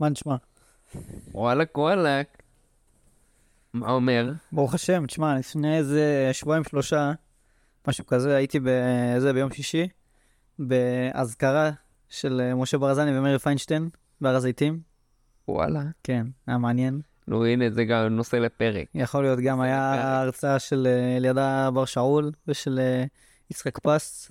מה 0.00 0.08
נשמע? 0.08 0.36
וואלכ 1.34 1.68
וואלכ. 1.78 2.26
מה 3.72 3.90
אומר? 3.90 4.32
ברוך 4.52 4.74
השם, 4.74 5.06
תשמע, 5.06 5.38
לפני 5.38 5.76
איזה 5.76 6.30
שבועיים 6.32 6.64
שלושה, 6.64 7.12
משהו 7.88 8.06
כזה, 8.06 8.36
הייתי 8.36 8.58
בזה 8.60 9.32
ביום 9.32 9.52
שישי, 9.52 9.88
באזכרה 10.58 11.70
של 12.08 12.54
משה 12.54 12.78
ברזני 12.78 13.18
ומרי 13.18 13.38
פיינשטיין, 13.38 13.88
בהר 14.20 14.36
הזיתים. 14.36 14.80
וואלה. 15.48 15.82
כן, 16.02 16.26
היה 16.46 16.58
מעניין. 16.58 17.00
נו 17.28 17.44
הנה 17.44 17.70
זה 17.70 17.84
גם 17.84 18.06
נושא 18.06 18.36
לפרק. 18.36 18.88
יכול 18.94 19.22
להיות 19.22 19.38
גם, 19.38 19.60
היה. 19.60 20.20
הרצאה 20.20 20.58
של 20.58 20.86
אה, 20.86 21.16
אלידע 21.16 21.70
בר 21.74 21.84
שאול 21.84 22.32
ושל 22.48 22.78
אה, 22.78 23.04
יצחק 23.50 23.78
פס. 23.78 24.30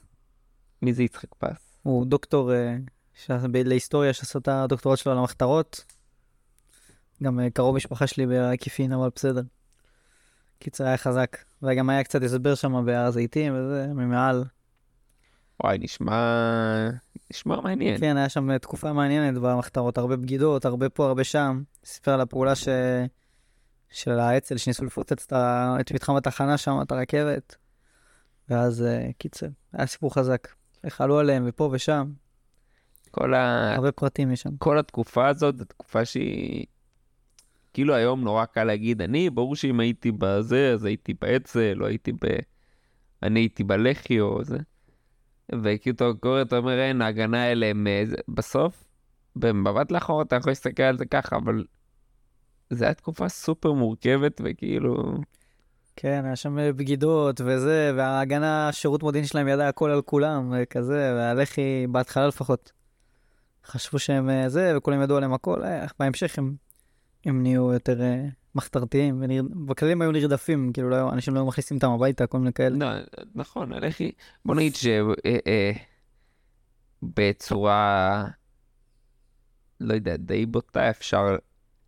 מי 0.81 0.93
זה 0.93 1.03
יצחק 1.03 1.35
פס? 1.37 1.79
הוא 1.83 2.05
דוקטור 2.05 2.53
אה, 2.53 2.75
להיסטוריה 3.65 4.13
שעשה 4.13 4.39
את 4.39 4.47
הדוקטורט 4.47 4.97
שלו 4.97 5.11
על 5.11 5.17
המחתרות. 5.17 5.85
גם 7.23 7.39
אה, 7.39 7.49
קרוב 7.49 7.75
משפחה 7.75 8.07
שלי 8.07 8.25
בעקיפין, 8.25 8.93
אבל 8.93 9.09
בסדר. 9.15 9.41
קיצר, 10.59 10.85
היה 10.85 10.97
חזק. 10.97 11.37
וגם 11.61 11.89
היה 11.89 12.03
קצת 12.03 12.23
הסבר 12.23 12.55
שם 12.55 12.85
בהר 12.85 13.05
הזיתים 13.05 13.53
וזה, 13.55 13.87
ממעל. 13.87 14.43
וואי 15.63 15.77
נשמע... 15.77 16.89
נשמע 17.31 17.61
מעניין. 17.61 17.99
כן, 17.99 18.17
היה 18.17 18.29
שם 18.29 18.57
תקופה 18.57 18.93
מעניינת 18.93 19.41
במחתרות, 19.41 19.97
הרבה 19.97 20.15
בגידות, 20.15 20.65
הרבה 20.65 20.89
פה, 20.89 21.07
הרבה 21.07 21.23
שם. 21.23 21.63
סיפר 21.85 22.11
על 22.11 22.21
הפעולה 22.21 22.55
ש... 22.55 22.67
של 23.89 24.19
האצ"ל, 24.19 24.57
שניסו 24.57 24.85
לפוצץ 24.85 25.25
את, 25.25 25.33
ה... 25.33 25.75
את 25.79 25.91
מתחם 25.91 26.15
התחנה 26.15 26.57
שם, 26.57 26.77
את 26.81 26.91
הרכבת. 26.91 27.55
ואז, 28.49 28.83
אה, 28.83 29.09
קיצר, 29.17 29.47
היה 29.73 29.85
סיפור 29.85 30.13
חזק. 30.13 30.47
איך 30.83 31.01
עלו 31.01 31.19
עליהם, 31.19 31.43
ופה 31.47 31.69
ושם, 31.71 32.11
כל, 33.17 33.33
ה... 33.33 33.73
הרבה 33.75 33.91
פרטים 33.91 34.31
יש 34.31 34.41
שם. 34.41 34.57
כל 34.57 34.79
התקופה 34.79 35.27
הזאת 35.27 35.57
זו 35.57 35.65
תקופה 35.65 36.05
שהיא... 36.05 36.65
כאילו 37.73 37.93
היום 37.95 38.23
נורא 38.23 38.45
קל 38.45 38.63
להגיד, 38.63 39.01
אני, 39.01 39.29
ברור 39.29 39.55
שאם 39.55 39.79
הייתי 39.79 40.11
בזה, 40.11 40.71
אז 40.73 40.85
הייתי 40.85 41.13
באצ"ל, 41.21 41.81
או 41.81 41.87
הייתי 41.87 42.11
ב... 42.11 42.17
אני 43.23 43.39
הייתי 43.39 43.63
בלח"י 43.63 44.19
או 44.19 44.43
זה. 44.43 44.57
וכאילו 45.61 45.95
אתה 45.95 46.05
קורא, 46.19 46.41
אתה 46.41 46.57
אומר, 46.57 46.79
אין, 46.79 47.01
ההגנה 47.01 47.43
האלה 47.43 47.65
הם... 47.65 47.87
אה, 47.87 48.03
בסוף, 48.27 48.83
במבט 49.35 49.91
לאחור 49.91 50.21
אתה 50.21 50.35
יכול 50.35 50.51
להסתכל 50.51 50.83
על 50.83 50.97
זה 50.97 51.05
ככה, 51.05 51.35
אבל... 51.35 51.63
זו 52.69 52.85
הייתה 52.85 53.01
תקופה 53.01 53.29
סופר 53.29 53.73
מורכבת, 53.73 54.41
וכאילו... 54.43 54.95
כן, 55.95 56.21
היה 56.25 56.35
שם 56.35 56.57
בגידות 56.75 57.41
וזה, 57.45 57.91
וההגנה, 57.97 58.69
שירות 58.71 59.03
מודיעין 59.03 59.25
שלהם 59.25 59.47
ידע 59.47 59.67
הכל 59.67 59.91
על 59.91 60.01
כולם, 60.01 60.53
וכזה, 60.55 61.13
והלח"י, 61.15 61.87
בהתחלה 61.87 62.27
לפחות, 62.27 62.71
חשבו 63.67 63.99
שהם 63.99 64.29
אה, 64.29 64.49
זה, 64.49 64.77
וכולם 64.77 65.01
ידעו 65.01 65.17
עליהם 65.17 65.33
הכל, 65.33 65.63
אה, 65.63 65.85
בהמשך 65.99 66.39
הם, 66.39 66.55
הם 67.25 67.43
נהיו 67.43 67.73
יותר 67.73 68.01
אה, 68.01 68.25
מחתרתיים, 68.55 69.23
ובכללי 69.55 69.91
הם 69.91 70.01
היו 70.01 70.11
נרדפים, 70.11 70.71
כאילו 70.73 70.89
לא, 70.89 71.13
אנשים 71.13 71.33
לא 71.33 71.39
היו 71.39 71.45
מכניסים 71.47 71.77
אותם 71.77 71.91
הביתה, 71.91 72.27
כל 72.27 72.37
מיני 72.39 72.53
כאלה. 72.53 72.77
לא, 72.77 73.01
נכון, 73.35 73.73
הלח"י... 73.73 74.11
בוא 74.45 74.55
נגיד 74.55 74.75
ש... 74.75 74.87
אה, 74.87 75.37
אה, 75.47 75.71
בצורה... 77.03 78.25
לא 79.79 79.93
יודע, 79.93 80.17
די 80.17 80.45
בוטה 80.45 80.89
אפשר 80.89 81.35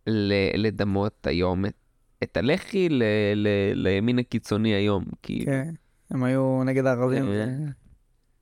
ל- 0.06 0.66
לדמות 0.66 1.26
היום 1.26 1.66
את, 1.66 1.74
את 2.22 2.36
הלח"י 2.36 2.88
ל- 2.88 3.02
ל- 3.34 3.72
לימין 3.74 4.18
הקיצוני 4.18 4.74
היום. 4.74 5.04
כי 5.22 5.44
כן, 5.44 5.74
הם 6.10 6.24
היו 6.24 6.62
נגד 6.64 6.86
הערבים. 6.86 7.24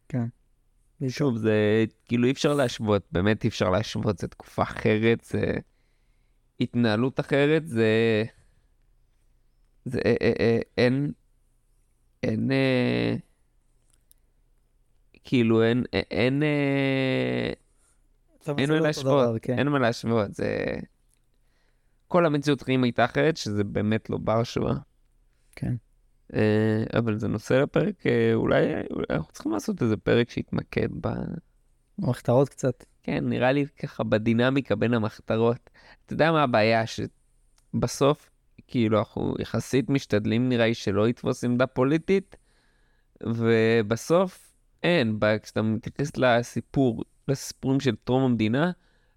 כן. 0.09 0.27
שוב, 1.09 1.37
זה 1.37 1.85
כאילו 2.05 2.27
אי 2.27 2.31
אפשר 2.31 2.55
להשוות, 2.55 3.03
באמת 3.13 3.45
אי 3.45 3.49
אפשר 3.49 3.71
להשוות, 3.71 4.19
זו 4.19 4.27
תקופה 4.27 4.63
אחרת, 4.63 5.25
זה 5.25 5.55
התנהלות 6.61 7.21
אחרת, 7.21 7.69
זה... 7.69 8.25
זה 9.85 10.01
אה, 10.07 10.15
אה, 10.23 10.33
אה, 10.41 10.59
אין... 10.79 11.13
אין... 12.23 12.53
אה, 12.53 13.15
כאילו 15.25 15.63
אין... 15.63 15.85
אה, 15.95 16.01
אין... 16.11 16.43
אה, 16.43 17.53
אין 18.59 18.67
זה 18.67 18.73
מה 18.73 18.81
להשוות, 18.81 19.29
דבר, 19.29 19.39
כן. 19.39 19.59
אין 19.59 19.69
מה 19.69 19.79
להשוות, 19.79 20.35
זה... 20.35 20.77
כל 22.09 22.27
המציאות 22.27 22.63
חיים 22.63 22.85
הייתה 22.85 23.05
אחרת, 23.05 23.37
שזה 23.37 23.65
באמת 23.65 24.11
לא 24.11 24.19
בר 24.19 24.41
השוואה. 24.41 24.75
כן. 25.57 25.75
אה, 26.35 26.99
אבל 26.99 27.19
זה 27.19 27.29
נושא 27.29 27.55
לפרק, 27.55 28.07
אה, 28.07 28.35
אולי 28.35 28.65
אולי 28.91 29.05
אנחנו 29.11 29.33
צריכים 29.33 29.53
לעשות 29.53 29.83
איזה 29.83 29.97
פרק 29.97 30.31
שיתמקד 30.31 30.89
ב... 31.01 31.09
מחתרות 31.99 32.49
קצת. 32.49 32.85
כן, 33.03 33.29
נראה 33.29 33.53
לי 33.53 33.67
ככה 33.83 34.05
בדינמיקה 34.05 34.77
בין 34.77 34.95
המחתרות. 34.95 35.71
אתה 36.07 36.13
יודע 36.13 36.33
מה 36.33 36.43
הבעיה? 36.43 36.85
שבסוף, 36.87 38.31
כאילו, 38.67 38.99
אנחנו 38.99 39.35
יחסית 39.39 39.91
משתדלים, 39.91 40.49
נראה 40.49 40.67
לי, 40.67 40.75
שלא 40.75 41.09
יתפוס 41.09 41.45
עמדה 41.45 41.67
פוליטית, 41.67 42.37
ובסוף, 43.23 44.53
אין, 44.83 45.19
כשאתה 45.43 45.63
מתייחס 45.63 46.17
לסיפור, 46.17 47.05
לסיפורים 47.29 47.81
של 47.81 47.97
טרום 47.97 48.23
המדינה, 48.23 48.71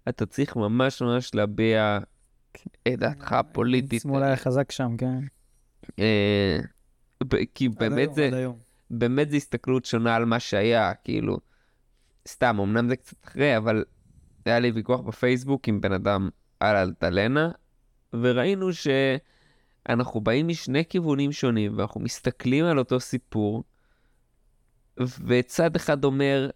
אתה 0.08 0.26
צריך 0.26 0.56
ממש 0.56 1.02
ממש 1.02 1.34
להביע 1.34 1.98
את 2.88 2.98
דעתך 2.98 3.32
הפוליטית. 3.32 4.02
שמאל 4.02 4.22
היה 4.22 4.36
חזק 4.36 4.70
שם, 4.70 4.96
כן. 4.98 5.20
כי 7.54 7.68
באמת 7.68 7.98
היום, 7.98 8.14
זה... 8.14 8.26
עד 8.26 8.34
היום. 8.34 8.58
באמת 8.90 9.30
זו 9.30 9.36
הסתכלות 9.36 9.84
שונה 9.84 10.16
על 10.16 10.24
מה 10.24 10.40
שהיה, 10.40 10.94
כאילו, 10.94 11.38
סתם, 12.28 12.60
אמנם 12.60 12.88
זה 12.88 12.96
קצת 12.96 13.24
אחרי, 13.24 13.56
אבל 13.56 13.84
היה 14.44 14.58
לי 14.58 14.70
ויכוח 14.70 15.00
בפייסבוק 15.00 15.68
עם 15.68 15.80
בן 15.80 15.92
אדם 15.92 16.28
על 16.60 16.76
אלטלנה, 16.76 17.50
וראינו 18.12 18.68
שאנחנו 18.72 20.20
באים 20.20 20.48
משני 20.48 20.84
כיוונים 20.88 21.32
שונים, 21.32 21.78
ואנחנו 21.78 22.00
מסתכלים 22.00 22.64
על 22.64 22.78
אותו 22.78 23.00
סיפור, 23.00 23.64
וצד 25.26 25.76
אחד 25.76 26.04
אומר, 26.04 26.50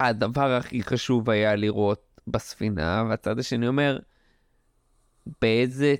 הדבר 0.00 0.50
הכי 0.52 0.82
חשוב 0.82 1.30
היה 1.30 1.56
לראות 1.56 2.20
בספינה, 2.26 3.04
והצד 3.08 3.38
השני 3.38 3.68
אומר, 3.68 3.98
באיזה 5.42 5.94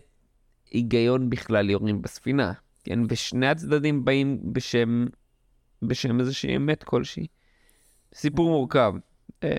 היגיון 0.71 1.31
בכלל 1.31 1.71
יורים 1.71 2.03
בספינה? 2.03 2.53
כן, 2.89 2.99
ושני 3.09 3.47
הצדדים 3.49 4.05
באים 4.05 4.41
בשם, 4.53 5.07
בשם 5.83 6.21
איזושהי 6.21 6.57
אמת 6.57 6.85
כלשהי. 6.85 7.27
סיפור 8.15 8.49
מורכב. 8.49 8.93
אה, 9.45 9.51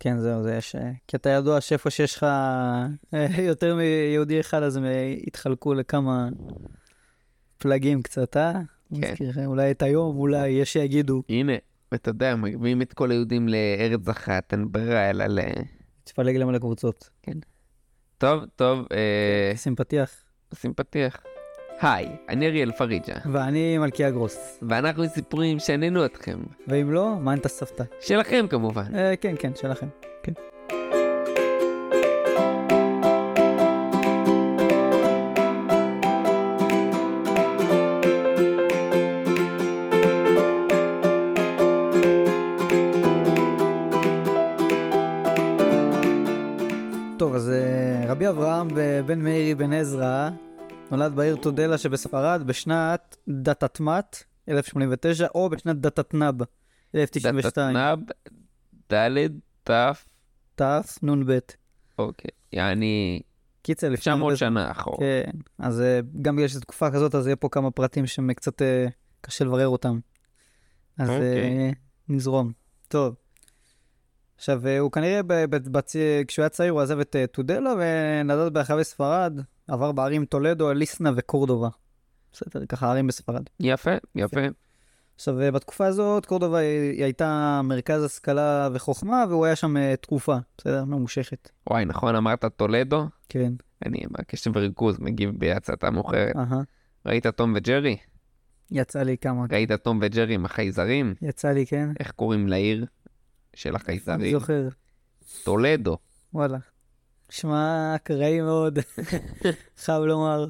כן, 0.00 0.18
זהו, 0.18 0.42
זה 0.42 0.54
יש... 0.54 0.76
כי 1.08 1.16
אתה 1.16 1.30
ידוע 1.30 1.60
שאיפה 1.60 1.90
שיש 1.90 2.16
לך 2.16 2.22
אה, 3.14 3.26
יותר 3.38 3.76
מיהודי 3.76 4.40
אחד, 4.40 4.62
אז 4.62 4.76
הם 4.76 4.84
אה, 4.84 5.14
יתחלקו 5.26 5.74
לכמה 5.74 6.28
פלגים 7.58 8.02
קצת, 8.02 8.36
אה? 8.36 8.52
כן. 8.52 8.60
מזכיר 8.90 9.46
אולי 9.46 9.70
את 9.70 9.82
היום, 9.82 10.16
אולי 10.16 10.48
יש 10.48 10.72
שיגידו, 10.72 11.22
הנה, 11.28 11.52
אתה 11.94 12.10
יודע, 12.10 12.36
מביאים 12.36 12.82
את 12.82 12.92
כל 12.92 13.10
היהודים 13.10 13.48
לארץ 13.48 14.08
אחת, 14.08 14.52
אין 14.52 14.72
ברירה 14.72 15.10
אלא 15.10 15.24
ל... 15.26 15.40
תפלג 16.04 16.36
להם 16.36 16.50
לקבוצות. 16.50 17.10
טוב, 18.18 18.44
טוב, 18.56 18.86
אה, 18.92 19.52
שים 19.56 19.76
פתיח. 19.76 20.24
שים 20.54 20.74
פתיח. 20.74 21.22
היי, 21.82 22.08
אני 22.28 22.46
אריאל 22.46 22.72
פריג'ה, 22.72 23.14
ואני 23.32 23.78
מלכיה 23.78 24.10
גרוס. 24.10 24.58
ואנחנו 24.62 25.08
סיפורים 25.08 25.58
שעניינו 25.58 26.04
אתכם. 26.04 26.38
ואם 26.68 26.90
לא, 26.92 27.14
מה 27.20 27.34
את 27.34 27.46
הסבתא? 27.46 27.84
שלכם 28.00 28.46
כמובן. 28.50 28.94
אה, 28.94 29.16
כן, 29.16 29.34
כן, 29.38 29.50
שלכם. 29.54 29.86
נולד 50.90 51.14
בעיר 51.14 51.36
תודלה 51.36 51.78
שבספרד 51.78 52.42
בשנת 52.46 53.16
דתתמת 53.28 54.24
1089 54.48 55.26
או 55.34 55.50
בשנת 55.50 55.76
דתתנב 55.76 56.34
1092. 56.94 57.76
דתתנב, 57.76 57.98
ד', 58.92 59.26
ת', 59.64 60.62
תנ"ב. 61.00 61.38
אוקיי. 61.98 62.30
יעני 62.52 63.20
קיצר, 63.62 63.88
לפני 63.88 64.00
900 64.00 64.22
הרבה 64.22 64.36
שנה 64.36 64.70
אחורה. 64.70 64.98
כן, 64.98 65.30
אז 65.58 65.80
אה, 65.80 66.00
גם 66.22 66.36
בגלל 66.36 66.48
שזו 66.48 66.60
תקופה 66.60 66.90
כזאת, 66.90 67.14
אז 67.14 67.26
יהיה 67.26 67.36
פה 67.36 67.48
כמה 67.48 67.70
פרטים 67.70 68.06
שקצת 68.06 68.62
אה, 68.62 68.86
קשה 69.20 69.44
לברר 69.44 69.68
אותם. 69.68 69.98
אז 70.98 71.08
אוקיי. 71.08 71.22
אה, 71.22 71.70
נזרום. 72.08 72.52
טוב. 72.88 73.14
עכשיו, 74.40 74.66
אה, 74.66 74.78
הוא 74.78 74.92
כנראה, 74.92 75.22
ב- 75.22 75.44
ב- 75.56 75.78
בצ- 75.78 75.96
כשהוא 76.28 76.42
היה 76.42 76.48
צעיר, 76.48 76.72
הוא 76.72 76.80
עזב 76.80 76.98
את 77.00 77.16
אה, 77.16 77.26
טודלה 77.26 77.70
ונדד 77.78 78.54
ברחבי 78.54 78.84
ספרד, 78.84 79.40
עבר 79.68 79.92
בערים 79.92 80.24
טולדו, 80.24 80.72
ליסנה 80.72 81.10
וקורדובה. 81.16 81.68
בסדר, 82.32 82.66
ככה 82.66 82.90
ערים 82.90 83.06
בספרד. 83.06 83.42
יפה, 83.60 83.90
יפה. 84.14 84.40
עכשיו, 85.16 85.40
אה, 85.40 85.50
בתקופה 85.50 85.86
הזאת, 85.86 86.26
קורדובה 86.26 86.58
היא 86.58 87.04
הייתה 87.04 87.60
מרכז 87.64 88.04
השכלה 88.04 88.68
וחוכמה, 88.72 89.24
והוא 89.28 89.44
היה 89.46 89.56
שם 89.56 89.94
תקופה, 89.94 90.36
בסדר? 90.58 90.84
ממושכת. 90.84 91.50
וואי, 91.70 91.84
נכון 91.84 92.16
אמרת 92.16 92.44
טולדו? 92.56 93.06
כן. 93.28 93.52
אני 93.86 93.98
בקשב 94.10 94.50
וריכוז 94.56 94.98
מגיב 95.00 95.30
בהצתה 95.38 95.90
מאוחרת. 95.90 96.36
אהה. 96.36 96.60
ראית 97.06 97.26
תום 97.26 97.52
וג'רי? 97.56 97.96
יצא 98.70 99.02
לי 99.02 99.16
כמה. 99.18 99.44
ראית 99.52 99.72
תום 99.72 99.98
וג'רי 100.02 100.34
עם 100.34 100.44
החייזרים? 100.44 101.14
יצא 101.22 101.48
לי, 101.48 101.66
כן. 101.66 101.88
איך 102.00 102.10
קוראים 102.10 102.48
לעיר 102.48 102.86
של 103.54 103.68
אני 103.68 103.76
החייזרים? 103.76 104.38
זוכר. 104.38 104.68
טולדו. 105.44 105.98
וואלה. 106.34 106.58
שמע, 107.30 107.92
אקראי 107.96 108.40
מאוד, 108.40 108.78
חייב 109.84 110.02
לומר. 110.02 110.46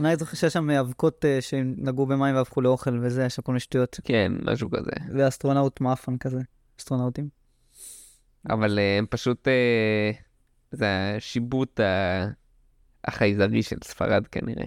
אני 0.00 0.16
זוכר 0.16 0.36
שיש 0.36 0.52
שם 0.52 0.70
אבקות 0.70 1.24
אה, 1.24 1.40
שנגעו 1.40 2.06
במים 2.06 2.34
והפכו 2.34 2.60
לאוכל 2.60 2.98
וזה, 3.02 3.24
יש 3.24 3.34
שם 3.34 3.42
כל 3.42 3.52
מיני 3.52 3.60
שטויות. 3.60 4.00
כן, 4.04 4.32
משהו 4.42 4.70
כזה. 4.70 4.90
ואסטרונאוט 5.14 5.80
מאפן 5.80 6.18
כזה. 6.18 6.40
אסטרונאוטים. 6.80 7.28
אבל 8.50 8.78
אה, 8.78 8.98
הם 8.98 9.06
פשוט... 9.10 9.48
אה, 9.48 10.10
זה 10.70 11.14
השיבוט 11.16 11.80
החייזרי 13.04 13.62
של 13.62 13.76
ספרד 13.84 14.26
כנראה. 14.26 14.66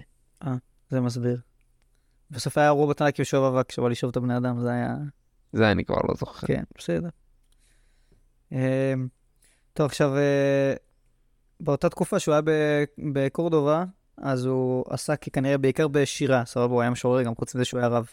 זה 0.90 1.00
מסביר. 1.00 1.40
בסוף 2.30 2.58
היה 2.58 2.70
רובוט 2.70 3.02
ענק 3.02 3.18
יושב 3.18 3.36
אבק 3.36 3.72
שבא 3.72 3.88
לשאוב 3.88 4.10
את 4.10 4.16
הבני 4.16 4.36
אדם, 4.36 4.60
זה 4.60 4.70
היה... 4.70 4.96
זה 5.52 5.70
אני 5.70 5.84
כבר 5.84 6.00
לא 6.08 6.14
זוכר. 6.14 6.46
כן, 6.46 6.62
בסדר. 6.78 7.08
אמ, 8.52 9.08
טוב, 9.72 9.86
עכשיו, 9.86 10.16
אה, 10.16 10.74
באותה 11.60 11.88
תקופה 11.88 12.18
שהוא 12.18 12.32
היה 12.32 12.42
ב- 12.42 12.84
בקורדובה, 13.12 13.84
אז 14.16 14.44
הוא 14.44 14.84
עסק 14.90 15.24
כנראה 15.32 15.58
בעיקר 15.58 15.88
בשירה, 15.88 16.44
סבבה, 16.44 16.72
הוא 16.72 16.80
היה 16.80 16.90
משורר 16.90 17.22
גם 17.22 17.34
חוץ 17.34 17.54
מזה 17.54 17.64
שהוא 17.64 17.80
היה 17.80 17.88
רב. 17.88 18.06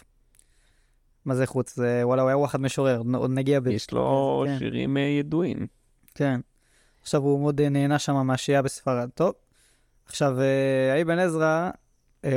מה 1.25 1.35
זה 1.35 1.45
חוץ? 1.45 1.75
זה, 1.75 2.01
וואלה, 2.03 2.21
הוא 2.21 2.29
היה 2.29 2.37
וואחד 2.37 2.61
משורר, 2.61 3.01
עוד 3.15 3.31
נגיע 3.31 3.59
בזה. 3.59 3.73
יש 3.73 3.91
לו 3.91 4.43
כן. 4.47 4.59
שירים 4.59 4.97
אה, 4.97 5.01
ידועים. 5.01 5.67
כן. 6.15 6.39
עכשיו 7.01 7.21
הוא 7.21 7.39
מאוד 7.39 7.61
אה, 7.61 7.69
נהנה 7.69 7.99
שם 7.99 8.15
מהשהייה 8.15 8.61
בספרד. 8.61 9.09
טוב, 9.13 9.33
עכשיו, 10.05 10.37
האבן 10.97 11.19
עזרא, 11.19 11.69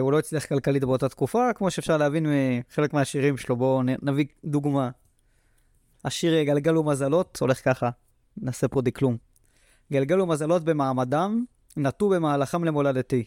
הוא 0.00 0.12
לא 0.12 0.18
הצליח 0.18 0.46
כלכלית 0.46 0.84
באותה 0.84 1.08
תקופה, 1.08 1.52
כמו 1.54 1.70
שאפשר 1.70 1.96
להבין 1.96 2.26
מחלק 2.70 2.92
מהשירים 2.92 3.36
שלו. 3.36 3.56
בואו 3.56 3.82
נביא 3.82 4.24
דוגמה. 4.44 4.90
השיר 6.04 6.34
אה, 6.34 6.44
גלגלו 6.44 6.84
מזלות 6.84 7.38
הולך 7.40 7.64
ככה, 7.64 7.90
נעשה 8.36 8.68
פה 8.68 8.82
דקלום. 8.82 9.16
גלגלו 9.92 10.26
מזלות 10.26 10.64
במעמדם, 10.64 11.44
נטו 11.76 12.08
במהלכם 12.08 12.64
למולדתי. 12.64 13.24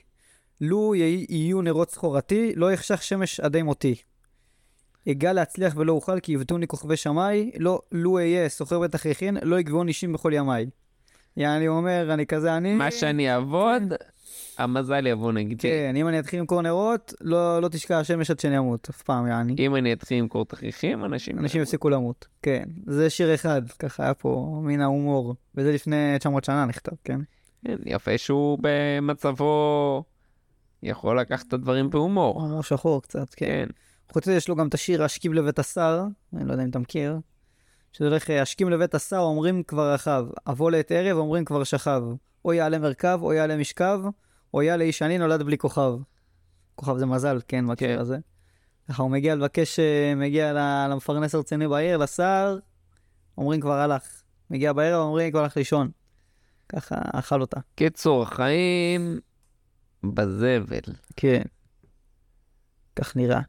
לו 0.61 0.95
יהי- 0.95 1.25
יהיו 1.29 1.61
נרות 1.61 1.91
סחורתי, 1.91 2.53
לא 2.55 2.71
יחשך 2.71 3.03
שמש 3.03 3.39
עדי 3.39 3.61
מותי. 3.61 3.95
אגע 5.11 5.33
להצליח 5.33 5.73
ולא 5.77 5.93
אוכל, 5.93 6.19
כי 6.19 6.31
יבטוני 6.31 6.67
כוכבי 6.67 6.97
שמאי, 6.97 7.51
לא, 7.59 7.81
לו 7.91 8.17
אהיה 8.17 8.49
סוחר 8.49 8.79
בתכריכין, 8.79 9.37
לא 9.41 9.59
יגבעון 9.59 9.87
אישים 9.87 10.13
בכל 10.13 10.31
ימיי. 10.33 10.65
יעני 11.37 11.67
אומר, 11.67 12.13
אני 12.13 12.25
כזה 12.25 12.57
אני... 12.57 12.73
מה 12.73 12.91
שאני 12.91 13.33
אעבוד, 13.33 13.83
המזל 14.57 15.07
יבוא 15.07 15.31
נגדי. 15.31 15.57
כן, 15.57 15.95
אם 15.95 16.07
אני 16.07 16.19
אתחיל 16.19 16.39
למכור 16.39 16.61
נרות, 16.61 17.13
לא, 17.21 17.61
לא 17.61 17.67
תשקע 17.67 17.99
השמש 17.99 18.31
עד 18.31 18.39
שאני 18.39 18.57
אמות, 18.57 18.87
אף 18.89 19.01
פעם, 19.01 19.27
יעני. 19.27 19.55
אם 19.59 19.75
אני 19.75 19.93
אתחיל 19.93 20.19
למכור 20.19 20.45
תכריכים, 20.45 21.05
אנשים... 21.05 21.39
אנשים 21.39 21.61
יפסיקו 21.61 21.89
למות. 21.89 22.27
כן, 22.41 22.63
זה 22.85 23.09
שיר 23.09 23.33
אחד, 23.33 23.61
ככה 23.79 24.03
היה 24.03 24.13
פה 24.13 24.61
מן 24.63 24.81
ההומור. 24.81 25.35
וזה 25.55 25.71
לפני 25.71 26.15
900 26.19 26.43
שנה 26.43 26.65
נכתב, 26.65 26.95
כן? 27.03 27.19
כן, 27.65 27.77
יפה 27.85 28.17
שהוא 28.17 28.59
במצבו 28.61 30.03
יכול 30.83 31.19
לקחת 31.19 31.47
את 31.47 31.53
הדברים 31.53 31.89
בהומור. 31.89 32.41
הומור 32.41 32.63
שחור 32.63 33.01
קצת, 33.01 33.33
כן. 33.33 33.45
כן. 33.45 33.67
חוץ 34.13 34.27
מזה 34.27 34.37
יש 34.37 34.49
לו 34.49 34.55
גם 34.55 34.67
את 34.67 34.73
השיר 34.73 35.03
השכים 35.03 35.33
לבית 35.33 35.59
השר, 35.59 36.03
אני 36.33 36.47
לא 36.47 36.51
יודע 36.51 36.63
אם 36.63 36.69
אתה 36.69 36.79
מכיר. 36.79 37.17
שזה 37.95 38.07
הולך, 38.07 38.29
השכים 38.29 38.69
לבית 38.69 38.95
השר 38.95 39.17
אומרים 39.17 39.63
כבר 39.63 39.93
רכב, 39.93 40.25
אבוא 40.47 40.71
לעת 40.71 40.91
ערב 40.91 41.17
אומרים 41.17 41.45
כבר 41.45 41.63
שכב. 41.63 42.03
או 42.45 42.53
יעלה 42.53 42.79
מרכב, 42.79 43.19
או 43.21 43.33
יעלה 43.33 43.57
משכב, 43.57 43.99
או 44.53 44.61
יעלה 44.61 44.83
איש 44.83 45.01
עני 45.01 45.17
נולד 45.17 45.43
בלי 45.43 45.57
כוכב. 45.57 45.93
כוכב 46.75 46.97
זה 46.97 47.05
מזל, 47.05 47.39
כן, 47.47 47.67
בהקשר 47.67 47.87
כן. 47.87 47.99
הזה. 47.99 48.17
ככה 48.89 49.03
הוא 49.03 49.11
מגיע 49.11 49.35
לבקש, 49.35 49.79
אה, 49.79 50.13
מגיע 50.15 50.53
למפרנס 50.89 51.35
הרציני 51.35 51.67
בעיר, 51.67 51.97
לשר, 51.97 52.57
אומרים 53.37 53.61
כבר 53.61 53.73
הלך. 53.73 54.21
מגיע 54.49 54.73
בערב, 54.73 55.01
אומרים 55.01 55.31
כבר 55.31 55.39
הלך 55.39 55.57
לישון. 55.57 55.89
ככה 56.69 56.95
אכל 57.13 57.41
אותה. 57.41 57.59
קיצור, 57.75 58.25
חיים 58.25 59.19
בזבל. 60.03 60.93
כן. 61.15 61.41
כך 62.95 63.15
נראה. 63.15 63.41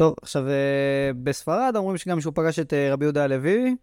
טוב, 0.00 0.14
עכשיו, 0.22 0.48
אה, 0.48 1.10
בספרד 1.22 1.72
אומרים 1.76 1.96
שגם 1.96 2.20
שהוא 2.20 2.32
פגש 2.36 2.58
את 2.58 2.72
אה, 2.74 2.92
רבי 2.92 3.04
יהודה 3.04 3.24
הלוי, 3.24 3.76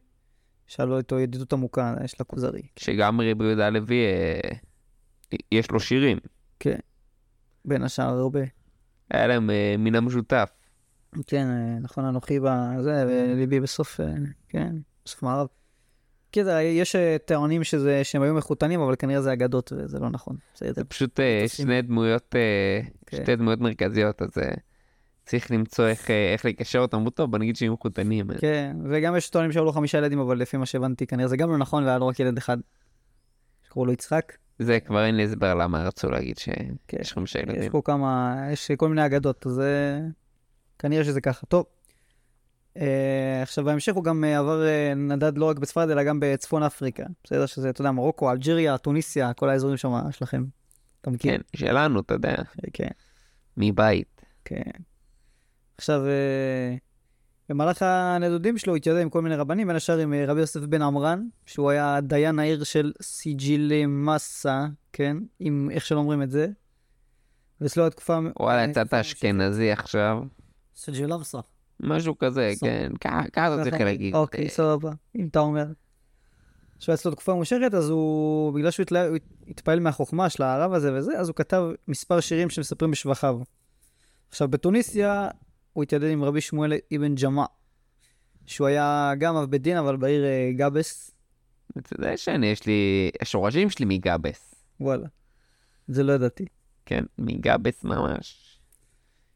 שאל 0.67 0.85
לו 0.85 0.97
איתו 0.97 1.19
ידידות 1.19 1.53
עמוקה, 1.53 1.95
יש 2.03 2.19
לה 2.19 2.25
כוזרי. 2.25 2.61
שגם 2.75 3.21
רבי 3.21 3.43
יהודה 3.45 3.67
הלוי, 3.67 3.95
אה, 4.05 4.49
יש 5.51 5.71
לו 5.71 5.79
שירים. 5.79 6.17
בין 7.65 7.83
השאר 7.83 8.05
הרבה. 8.05 8.39
היה 9.11 9.27
להם 9.27 9.49
אה, 9.49 9.75
מן 9.77 9.95
המשותף. 9.95 10.49
כן, 11.27 11.47
אה, 11.47 11.79
נכון, 11.81 12.05
אנוכי 12.05 12.39
בזה, 12.39 13.05
וליבי 13.07 13.59
בסוף, 13.59 13.99
כן, 14.49 14.75
בסוף 15.05 15.23
מערב. 15.23 15.47
כן, 16.31 16.43
זה- 16.43 16.61
יש 16.61 16.95
טוענים 17.25 17.63
שזה, 17.63 18.03
שהם 18.03 18.21
היו 18.21 18.33
מחותנים, 18.33 18.81
אבל 18.81 18.95
כנראה 18.95 19.21
זה 19.21 19.33
אגדות, 19.33 19.73
וזה 19.77 19.99
לא 19.99 20.09
נכון. 20.09 20.35
בסדר. 20.53 20.73
זה 20.75 20.83
פשוט. 20.83 21.19
שני 21.47 21.81
דמויות, 21.81 22.35
כן. 23.05 23.17
שתי 23.23 23.35
דמויות 23.35 23.59
מרכזיות, 23.59 24.21
אז 24.21 24.29
צריך 25.27 25.51
למצוא 25.51 25.87
איך, 25.87 26.11
אה, 26.11 26.33
איך 26.33 26.45
לקשר 26.45 26.79
אותם. 26.79 27.09
טוב, 27.09 27.31
בוא 27.31 27.39
נגיד 27.39 27.55
שהם 27.55 27.73
מחותנים. 27.73 28.27
כן, 28.39 28.77
וגם 28.89 29.15
יש 29.15 29.29
טוענים 29.29 29.51
שהיו 29.51 29.63
לו 29.63 29.71
חמישה 29.71 29.97
ילדים, 29.97 30.19
אבל 30.19 30.37
לפי 30.37 30.57
מה 30.57 30.65
שהבנתי, 30.65 31.07
כנראה 31.07 31.27
זה 31.27 31.37
גם 31.37 31.49
לא 31.49 31.57
נכון, 31.57 31.83
והיה 31.83 31.97
לו 31.97 32.07
רק 32.07 32.19
ילד 32.19 32.37
אחד. 32.37 32.57
שקראו 33.63 33.85
לו 33.85 33.93
יצחק. 33.93 34.33
זה 34.59 34.79
כבר 34.79 35.05
אין 35.05 35.15
לי 35.17 35.23
הסבר 35.23 35.55
למה 35.55 35.83
רצו 35.83 36.09
להגיד 36.09 36.37
כן. 36.39 36.51
שיש 36.91 37.13
חמישה 37.13 37.39
יש 37.39 37.45
ילדים. 37.45 37.71
פה 37.71 37.81
כמה, 37.85 38.35
יש 38.51 38.71
כל 38.71 38.89
מיני 38.89 39.05
אגדות, 39.05 39.47
אז 39.47 39.59
אה, 39.59 39.99
כנראה 40.79 41.03
שזה 41.03 41.21
ככה. 41.21 41.45
טוב. 41.45 41.65
אה, 42.77 43.41
עכשיו 43.41 43.65
בהמשך 43.65 43.93
הוא 43.95 44.03
גם 44.03 44.23
אה, 44.23 44.39
עבר, 44.39 44.67
אה, 44.67 44.93
נדד 44.95 45.37
לא 45.37 45.45
רק 45.45 45.59
בספרד, 45.59 45.89
אלא 45.89 46.03
גם 46.03 46.19
בצפון 46.19 46.63
אפריקה. 46.63 47.03
בסדר 47.23 47.45
שזה, 47.45 47.69
אתה 47.69 47.81
יודע, 47.81 47.91
מרוקו, 47.91 48.31
אלג'יריה, 48.31 48.77
טוניסיה, 48.77 49.33
כל 49.33 49.49
האזורים 49.49 49.77
שם 49.77 49.91
שלכם. 50.11 50.43
אתה 51.01 51.09
מכיר? 51.09 51.31
כן, 51.31 51.41
שלנו, 51.55 51.99
אתה 51.99 52.13
יודע, 52.13 52.35
כן. 52.73 52.89
מבית. 53.57 54.21
כן. 54.45 54.71
עכשיו, 55.77 56.05
אה, 56.07 56.75
במהלך 57.49 57.81
הנדודים 57.81 58.57
שלו 58.57 58.73
הוא 58.73 58.77
התיידד 58.77 59.01
עם 59.01 59.09
כל 59.09 59.21
מיני 59.21 59.35
רבנים, 59.35 59.67
בין 59.67 59.75
השאר 59.75 59.97
עם 59.97 60.13
אה, 60.13 60.25
רבי 60.27 60.39
יוסף 60.39 60.59
בן 60.59 60.81
עמרן, 60.81 61.27
שהוא 61.45 61.69
היה 61.69 62.01
דיין 62.01 62.39
העיר 62.39 62.63
של 62.63 62.91
סיג'ילמסה, 63.01 64.65
כן? 64.93 65.17
עם 65.39 65.69
איך 65.71 65.85
שלא 65.85 65.99
אומרים 65.99 66.21
את 66.21 66.31
זה. 66.31 66.47
ואצלו 67.61 67.87
התקופה... 67.87 68.19
וואלה, 68.39 68.63
אה, 68.65 68.69
יצאת 68.69 68.93
אשכנזי 68.93 69.71
עכשיו. 69.71 70.23
סיג'ילמסה. 70.75 71.39
משהו 71.79 72.17
כזה. 72.17 72.51
כן, 72.59 72.91
ככה 73.01 73.55
אתה 73.55 73.63
צריך 73.63 73.81
להגיד. 73.81 74.15
אוקיי, 74.15 74.43
אה, 74.43 74.49
סבבה, 74.49 74.91
אם 75.15 75.27
אתה 75.31 75.39
אומר. 75.39 75.65
שהוא 76.79 76.93
היה 76.93 76.95
אצלו 76.95 77.11
תקופה 77.11 77.33
ממושכת, 77.33 77.73
אז 77.73 77.89
הוא, 77.89 78.53
בגלל 78.53 78.71
שהוא 78.71 78.83
התלה- 78.83 79.07
הוא 79.07 79.17
התפעל 79.47 79.79
מהחוכמה 79.79 80.29
של 80.29 80.43
הרב 80.43 80.73
הזה 80.73 80.93
וזה, 80.93 81.19
אז 81.19 81.27
הוא 81.27 81.35
כתב 81.35 81.63
מספר 81.87 82.19
שירים 82.19 82.49
שמספרים 82.49 82.91
בשבחיו. 82.91 83.39
עכשיו, 84.29 84.47
בתוניסיה 84.47 85.29
הוא 85.77 85.83
התיידד 85.83 86.09
עם 86.11 86.23
רבי 86.23 86.41
שמואל 86.41 86.73
אבן 86.95 87.15
ג'מע, 87.15 87.45
שהוא 88.45 88.67
היה 88.67 89.11
גם 89.17 89.35
אב 89.35 89.49
בית 89.49 89.61
דין, 89.61 89.77
אבל 89.77 89.97
בעיר 89.97 90.25
אה, 90.25 90.51
גבס. 90.55 91.11
אתה 91.77 91.95
יודע 91.95 92.17
שאני, 92.17 92.47
יש 92.47 92.65
לי, 92.65 93.11
השורשים 93.21 93.69
שלי 93.69 93.85
מגבס. 93.85 94.55
וואלה. 94.79 95.07
זה 95.87 96.03
לא 96.03 96.13
ידעתי. 96.13 96.45
כן, 96.85 97.03
מגבס 97.17 97.83
ממש. 97.83 98.59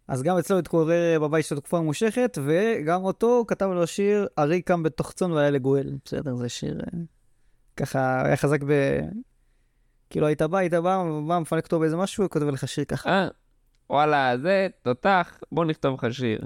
אז 0.07 0.23
גם 0.23 0.37
אצלו 0.37 0.59
התגורר 0.59 1.19
בבית 1.21 1.45
שלו 1.45 1.59
תקופה 1.59 1.81
ממושכת, 1.81 2.37
וגם 2.45 3.03
אותו 3.03 3.45
כתב 3.47 3.65
לו 3.65 3.87
שיר, 3.87 4.27
ארי 4.39 4.61
קם 4.61 4.83
בתוך 4.83 5.11
צאן 5.11 5.31
והיה 5.31 5.49
לגואל. 5.49 5.97
בסדר, 6.05 6.35
זה 6.35 6.49
שיר 6.49 6.79
אה, 6.79 6.99
ככה, 7.77 8.25
היה 8.25 8.37
חזק 8.37 8.63
ב... 8.63 8.99
כאילו 10.09 10.27
היית 10.27 10.41
בא, 10.41 10.57
היית 10.57 10.73
בא, 10.73 11.03
בא, 11.27 11.39
מפנק 11.39 11.63
אותו 11.63 11.79
באיזה 11.79 11.97
משהו, 11.97 12.29
כותב 12.29 12.45
לך 12.45 12.67
שיר 12.67 12.85
ככה. 12.85 13.27
וואלה, 13.91 14.37
זה 14.37 14.67
תותח, 14.81 15.39
בוא 15.51 15.65
נכתוב 15.65 15.93
לך 15.93 16.13
שיר. 16.13 16.41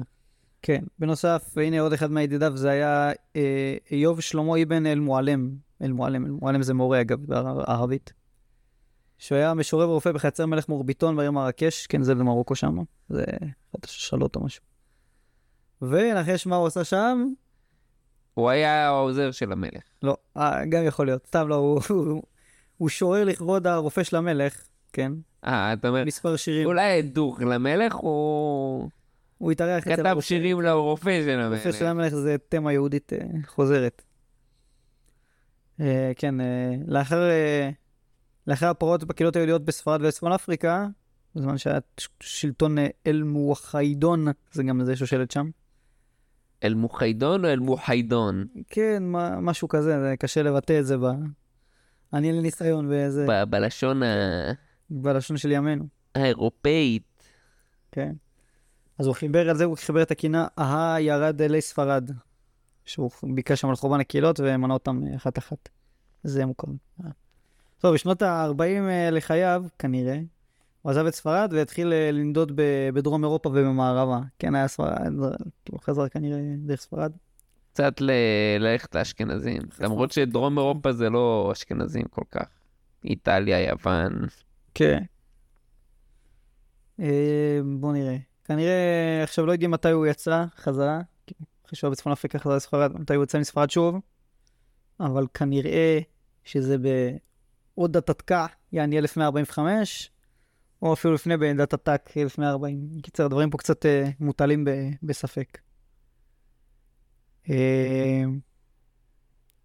כן. 0.61 0.83
בנוסף, 0.99 1.57
הנה 1.57 1.79
עוד 1.79 1.93
אחד 1.93 2.11
מהידידיו, 2.11 2.57
זה 2.57 2.69
היה 2.69 3.11
אה, 3.35 3.77
איוב 3.91 4.21
שלמה 4.21 4.61
אבן 4.63 4.85
אל-מועלם. 4.85 5.49
אל-מועלם, 5.81 6.25
אל-מועלם 6.25 6.61
זה 6.61 6.73
מורה 6.73 7.01
אגב, 7.01 7.25
בערבית. 7.25 8.13
שהוא 9.17 9.37
היה 9.37 9.53
משורר 9.53 9.89
ורופא 9.89 10.11
בחצר 10.11 10.45
מלך 10.45 10.69
מורביטון 10.69 11.15
בעיר 11.15 11.31
מרקש, 11.31 11.87
כן, 11.87 12.03
זה 12.03 12.15
במרוקו 12.15 12.55
שם, 12.55 12.77
זה 13.09 13.23
אחת 13.71 13.85
השושלות 13.85 14.35
או 14.35 14.43
משהו. 14.43 14.63
ונחש 15.81 16.47
מה 16.47 16.55
הוא 16.55 16.67
עשה 16.67 16.83
שם? 16.83 17.27
הוא 18.33 18.49
היה 18.49 18.85
העוזר 18.85 19.31
של 19.31 19.51
המלך. 19.51 19.83
לא, 20.03 20.17
אה, 20.37 20.65
גם 20.65 20.85
יכול 20.85 21.05
להיות, 21.05 21.27
סתם 21.27 21.47
לא, 21.47 21.55
הוא, 21.55 21.81
הוא, 21.89 22.23
הוא 22.77 22.89
שורר 22.89 23.23
לכבוד 23.23 23.67
הרופא 23.67 24.03
של 24.03 24.15
המלך, 24.15 24.67
כן, 24.95 25.11
אה, 25.45 25.73
אתה 25.73 25.87
אומר, 25.87 26.03
מספר 26.05 26.35
שירים. 26.35 26.65
אולי 26.65 27.01
דוך 27.01 27.41
למלך 27.41 27.93
הוא... 27.95 28.89
הוא 29.37 29.51
התארח 29.51 29.87
אצל 29.87 30.03
כתב. 30.03 30.17
שירים 30.21 30.61
לרופא 30.61 31.21
של 31.25 31.39
הרופא 31.39 31.71
של 31.71 31.85
המלך. 31.85 31.91
המלך 31.91 32.13
זה 32.15 32.35
תמה 32.49 32.73
יהודית 32.73 33.13
אה, 33.13 33.19
חוזרת. 33.47 34.01
אה, 35.81 36.11
כן, 36.15 36.41
אה, 36.41 36.75
לאחר, 36.87 37.29
לאחר 38.47 38.69
הפרעות 38.69 39.03
בקהילות 39.03 39.35
היהודיות 39.35 39.65
בספרד 39.65 40.01
וצפון 40.03 40.31
אפריקה, 40.31 40.87
בזמן 41.35 41.57
שהיה 41.57 41.79
שלטון 42.19 42.77
אל-מוחיידון, 43.07 44.25
זה 44.51 44.63
גם 44.63 44.83
זה 44.83 44.95
שושלת 44.95 45.31
שם. 45.31 45.49
אל 46.63 46.73
מוחיידון 46.73 47.45
או 47.45 47.49
אל 47.49 47.59
מוחיידון? 47.59 48.45
כן, 48.67 49.03
מה, 49.03 49.39
משהו 49.39 49.67
כזה, 49.67 49.99
זה 50.01 50.13
קשה 50.19 50.43
לבטא 50.43 50.79
את 50.79 50.85
זה 50.85 50.97
ב... 50.97 51.03
אני 52.13 52.27
אין 52.27 52.35
לי 52.35 52.41
ניסיון 52.41 52.89
באיזה... 52.89 53.25
ב- 53.29 53.43
בלשון 53.49 54.03
ה- 54.03 54.53
בלשון 54.89 55.37
של 55.37 55.51
ימינו, 55.51 55.85
האירופאית. 56.15 57.03
כן. 57.91 58.13
אז 58.97 59.07
הוא 59.07 59.15
חיבר 59.15 59.49
על 59.49 59.57
זה, 59.57 59.63
הוא 59.63 59.77
חיבר 59.77 60.01
את 60.01 60.11
הקינה 60.11 60.47
"אהה 60.59 61.01
ירד 61.01 61.41
אלי 61.41 61.61
ספרד", 61.61 62.11
שהוא 62.85 63.11
ביקש 63.23 63.61
שם 63.61 63.69
על 63.69 63.75
חורבן 63.75 63.99
הקהילות 63.99 64.39
ומנה 64.43 64.73
אותם 64.73 65.01
אה, 65.07 65.15
אחת-אחת. 65.15 65.69
זה 66.23 66.45
מוכר. 66.45 66.67
אה. 67.05 67.09
טוב, 67.79 67.93
בשנות 67.93 68.21
ה-40 68.21 68.61
לחייו, 69.11 69.63
כנראה, 69.79 70.19
הוא 70.81 70.91
עזב 70.91 71.05
את 71.05 71.15
ספרד 71.15 71.53
והתחיל 71.53 71.93
אה, 71.93 72.11
לנדוד 72.11 72.51
בדרום 72.93 73.23
אירופה 73.23 73.49
ובמערבה. 73.49 74.19
כן, 74.39 74.55
היה 74.55 74.67
ספרד, 74.67 75.13
הוא 75.69 75.79
חזר 75.79 76.09
כנראה 76.09 76.39
דרך 76.57 76.81
ספרד. 76.81 77.11
קצת 77.73 77.93
ללכת 77.99 78.95
לאשכנזים. 78.95 79.61
למרות 79.79 80.11
שדרום 80.11 80.57
אירופה 80.57 80.93
זה 80.93 81.09
לא 81.09 81.49
אשכנזים 81.51 82.03
כל 82.09 82.23
כך. 82.31 82.47
איטליה, 83.05 83.59
יוון. 83.59 84.11
כן. 84.75 85.03
אה, 86.99 87.59
בוא 87.79 87.93
נראה. 87.93 88.17
כנראה, 88.43 89.23
עכשיו 89.23 89.45
לא 89.45 89.51
יודעים 89.51 89.71
מתי 89.71 89.89
הוא 89.89 90.05
יצא 90.05 90.45
חזרה, 90.57 91.01
אחרי 91.65 91.77
שהוא 91.77 91.89
בצפון 91.89 92.11
אפריקה 92.11 92.39
חזר 92.39 92.55
לספרד, 92.55 92.99
מתי 92.99 93.15
הוא 93.15 93.23
יצא 93.23 93.39
מספרד 93.39 93.69
שוב, 93.69 93.95
אבל 94.99 95.27
כנראה 95.33 95.99
שזה 96.43 96.75
בעוד 96.77 97.97
דתתקה, 97.97 98.45
יעני 98.71 98.97
1145, 98.97 100.11
או 100.81 100.93
אפילו 100.93 101.13
לפני 101.13 101.37
בדתתק 101.37 102.09
1140. 102.17 102.89
בקיצר, 102.97 103.25
הדברים 103.25 103.49
פה 103.49 103.57
קצת 103.57 103.85
אה, 103.85 104.09
מוטלים 104.19 104.65
בספק. 105.03 105.57
אה, 107.49 108.23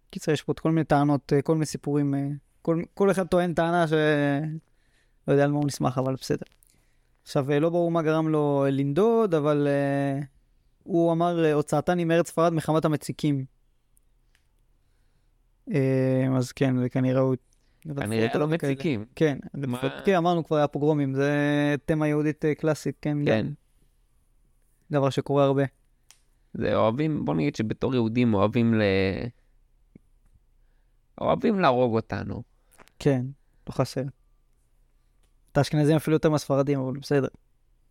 קיצר, 0.09 0.31
יש 0.31 0.41
פה 0.41 0.53
כל 0.53 0.69
מיני 0.71 0.83
טענות, 0.83 1.33
כל 1.43 1.53
מיני 1.53 1.65
סיפורים, 1.65 2.13
כל, 2.61 2.81
כל 2.93 3.11
אחד 3.11 3.27
טוען 3.27 3.53
טענה 3.53 3.87
ש... 3.87 3.93
לא 5.27 5.33
יודע 5.33 5.43
על 5.43 5.51
מה 5.51 5.57
הוא 5.57 5.67
נסמך, 5.67 5.97
אבל 5.97 6.13
בסדר. 6.13 6.45
עכשיו, 7.23 7.51
אה, 7.51 7.59
לא 7.59 7.69
ברור 7.69 7.91
מה 7.91 8.01
גרם 8.01 8.27
לו 8.27 8.65
לנדוד, 8.71 9.33
אבל 9.33 9.67
uh, 9.67 10.25
הוא 10.83 11.11
אמר, 11.11 11.45
אה, 11.45 11.53
הוצאתני 11.53 12.03
מארץ 12.03 12.29
ספרד 12.29 12.53
מחמת 12.53 12.85
המציקים. 12.85 13.45
Uh, 15.69 15.73
אז 16.37 16.51
כן, 16.51 16.75
וכנראה 16.81 17.21
הוא... 17.21 17.35
כנראה 17.81 18.37
לא 18.37 18.47
מציקים. 18.47 19.05
כן, 19.15 19.37
מה? 19.53 20.01
כן, 20.05 20.15
אמרנו 20.15 20.43
כבר 20.43 20.57
היה 20.57 20.67
פוגרומים, 20.67 21.13
זה 21.13 21.75
תמה 21.85 22.07
יהודית 22.07 22.45
אה, 22.45 22.55
קלאסית, 22.55 22.95
כן? 23.01 23.17
כן. 23.25 23.47
דבר 24.91 25.09
שקורה 25.09 25.43
הרבה. 25.43 25.63
זה 26.53 26.75
אוהבים, 26.75 27.25
בוא 27.25 27.35
נגיד 27.35 27.55
שבתור 27.55 27.95
יהודים 27.95 28.33
אוהבים 28.33 28.73
ל... 28.73 28.81
אוהבים 31.21 31.59
להרוג 31.59 31.95
אותנו. 31.95 32.43
כן, 32.99 33.25
לא 33.67 33.73
חסר. 33.73 34.03
את 35.51 35.57
האשכנזים 35.57 35.95
אפילו 35.95 36.15
יותר 36.15 36.29
מהספרדים, 36.29 36.79
אבל 36.79 36.99
בסדר. 36.99 37.27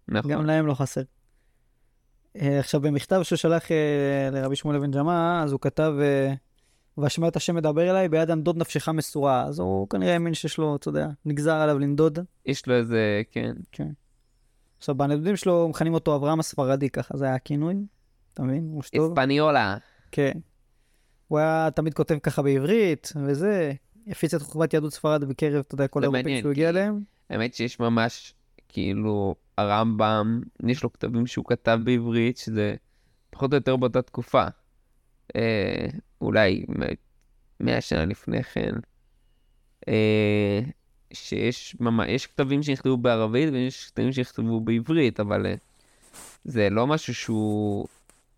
נכון. 0.09 0.31
גם 0.31 0.47
להם 0.47 0.67
לא 0.67 0.75
חסר. 0.75 1.03
אה, 2.37 2.59
עכשיו, 2.59 2.81
במכתב 2.81 3.23
שהוא 3.23 3.37
שלח 3.37 3.73
אה, 3.73 4.29
לרבי 4.33 4.57
שמואל 4.57 4.77
אבן 4.77 4.91
ג'מאע, 4.91 5.43
אז 5.43 5.53
הוא 5.53 5.61
כתב, 5.61 5.95
אה, 6.01 6.35
והשמע 6.99 7.29
את 7.29 7.37
השם 7.37 7.55
מדבר 7.55 7.91
אליי, 7.91 8.09
ביד 8.09 8.31
הנדוד 8.31 8.57
נפשך 8.57 8.89
מסורה. 8.89 9.45
אז 9.45 9.59
הוא 9.59 9.89
כנראה 9.89 10.13
האמין 10.13 10.35
שיש 10.35 10.59
לו, 10.59 10.77
אתה 10.77 10.89
יודע, 10.89 11.09
נגזר 11.25 11.55
עליו 11.55 11.79
לנדוד. 11.79 12.19
יש 12.47 12.67
לו 12.67 12.75
איזה, 12.75 13.23
כן. 13.31 13.53
עכשיו, 14.79 14.95
בנדודים 14.95 15.37
שלו 15.37 15.69
מכנים 15.69 15.95
אותו 15.95 16.17
אברהם 16.17 16.41
הספרדי, 16.41 16.91
ככה 16.91 17.17
זה 17.17 17.25
היה 17.25 17.35
הכינוי. 17.35 17.75
אתה 18.35 18.43
מבין? 18.43 18.69
הוא 18.73 18.83
שטוב. 18.83 19.13
אספניולה. 19.13 19.77
כן. 20.13 20.33
הוא 21.29 21.39
היה 21.39 21.69
תמיד 21.75 21.95
כותב 21.95 22.19
ככה 22.23 22.43
בעברית, 22.43 23.13
וזה, 23.27 23.73
הפיץ 24.07 24.35
את 24.35 24.43
חוכמת 24.43 24.75
יהדות 24.75 24.93
ספרד 24.93 25.25
בקרב, 25.25 25.63
אתה 25.67 25.75
יודע, 25.75 25.89
כל 25.89 26.03
האירופאים 26.03 26.25
מעניין, 26.25 26.43
שהוא 26.43 26.51
הגיע 26.51 26.69
אליהם. 26.69 27.01
האמת 27.31 27.55
שיש 27.55 27.81
ממש, 27.81 28.35
כאילו, 28.69 29.35
הרמב"ם, 29.59 30.41
יש 30.67 30.83
לו 30.83 30.93
כתבים 30.93 31.27
שהוא 31.27 31.45
כתב 31.45 31.79
בעברית, 31.85 32.37
שזה 32.37 32.75
פחות 33.31 33.53
או 33.53 33.57
יותר 33.57 33.77
באותה 33.77 34.03
תקופה. 34.03 34.45
אה, 35.37 35.87
אולי 36.21 36.65
מאה 37.61 37.81
שנה 37.81 38.05
לפני 38.05 38.43
כן. 38.43 38.73
אה, 39.89 40.61
שיש 41.13 41.77
ממש, 41.81 42.07
יש 42.09 42.27
כתבים 42.27 42.63
שנכתבו 42.63 42.97
בערבית 42.97 43.49
ויש 43.53 43.87
כתבים 43.87 44.13
שנכתבו 44.13 44.61
בעברית, 44.61 45.21
אבל 45.21 45.47
אה, 45.47 45.55
זה 46.45 46.71
לא 46.71 46.87
משהו 46.87 47.15
שהוא 47.15 47.87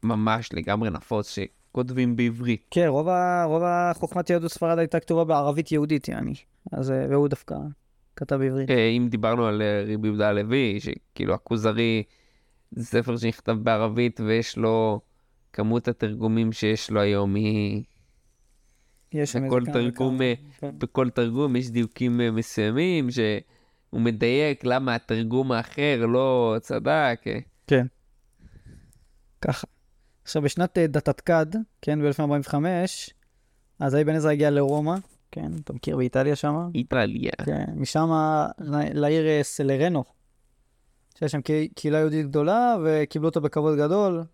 ממש 0.02 0.52
לגמרי 0.52 0.90
נפוץ, 0.90 1.38
שכותבים 1.38 2.16
בעברית. 2.16 2.66
כן, 2.70 2.86
רוב, 2.86 3.08
ה, 3.08 3.44
רוב 3.44 3.62
החוכמת 3.62 4.30
יהדות 4.30 4.52
ספרד 4.52 4.78
הייתה 4.78 5.00
כתובה 5.00 5.24
בערבית 5.24 5.72
יהודית, 5.72 6.08
יעני. 6.08 6.34
אז, 6.72 6.90
אה, 6.90 7.06
והוא 7.10 7.28
דווקא 7.28 7.54
כתב 8.16 8.36
בעברית. 8.36 8.70
אה, 8.70 8.88
אם 8.88 9.08
דיברנו 9.10 9.46
על 9.46 9.62
אה, 9.62 9.82
רבי 9.94 10.08
יהודה 10.08 10.28
הלוי, 10.28 10.80
שכאילו 10.80 11.34
הכוזרי 11.34 12.02
זה 12.70 12.84
ספר 12.84 13.16
שנכתב 13.16 13.52
בערבית 13.52 14.20
ויש 14.20 14.56
לו 14.56 15.00
כמות 15.52 15.88
התרגומים 15.88 16.52
שיש 16.52 16.90
לו 16.90 17.00
היום 17.00 17.34
היא... 17.34 17.82
יש 19.12 19.32
כמה 19.36 19.48
תרגום, 19.72 20.14
וכמה. 20.14 20.24
אה, 20.24 20.34
כן. 20.58 20.78
בכל 20.78 21.10
תרגום 21.10 21.56
יש 21.56 21.70
דיוקים 21.70 22.20
מסוימים 22.34 23.10
שהוא 23.10 24.00
מדייק 24.00 24.64
למה 24.64 24.94
התרגום 24.94 25.52
האחר 25.52 26.06
לא 26.06 26.56
צדק. 26.60 27.20
כן. 27.66 27.86
ככה. 29.40 29.66
עכשיו, 30.24 30.42
בשנת 30.42 30.78
דתתקד, 30.78 31.46
כן, 31.82 31.98
ב-1045, 32.02 32.54
אז 33.80 33.96
אבן 33.96 34.14
עזרא 34.14 34.30
הגיע 34.30 34.50
לרומא, 34.50 34.94
כן, 35.32 35.52
אתה 35.64 35.72
מכיר 35.72 35.96
באיטליה 35.96 36.36
שמה? 36.36 36.68
איטליה. 36.74 37.32
כן, 37.44 37.64
משם 37.76 38.10
לעיר 38.94 39.26
אה, 39.26 39.40
סלרנו, 39.42 40.04
שיש 41.18 41.32
שם 41.32 41.40
קה- 41.42 41.74
קהילה 41.74 41.98
יהודית 41.98 42.26
גדולה, 42.26 42.76
וקיבלו 42.84 43.28
אותו 43.28 43.40
בכבוד 43.40 43.78
גדול. 43.78 44.24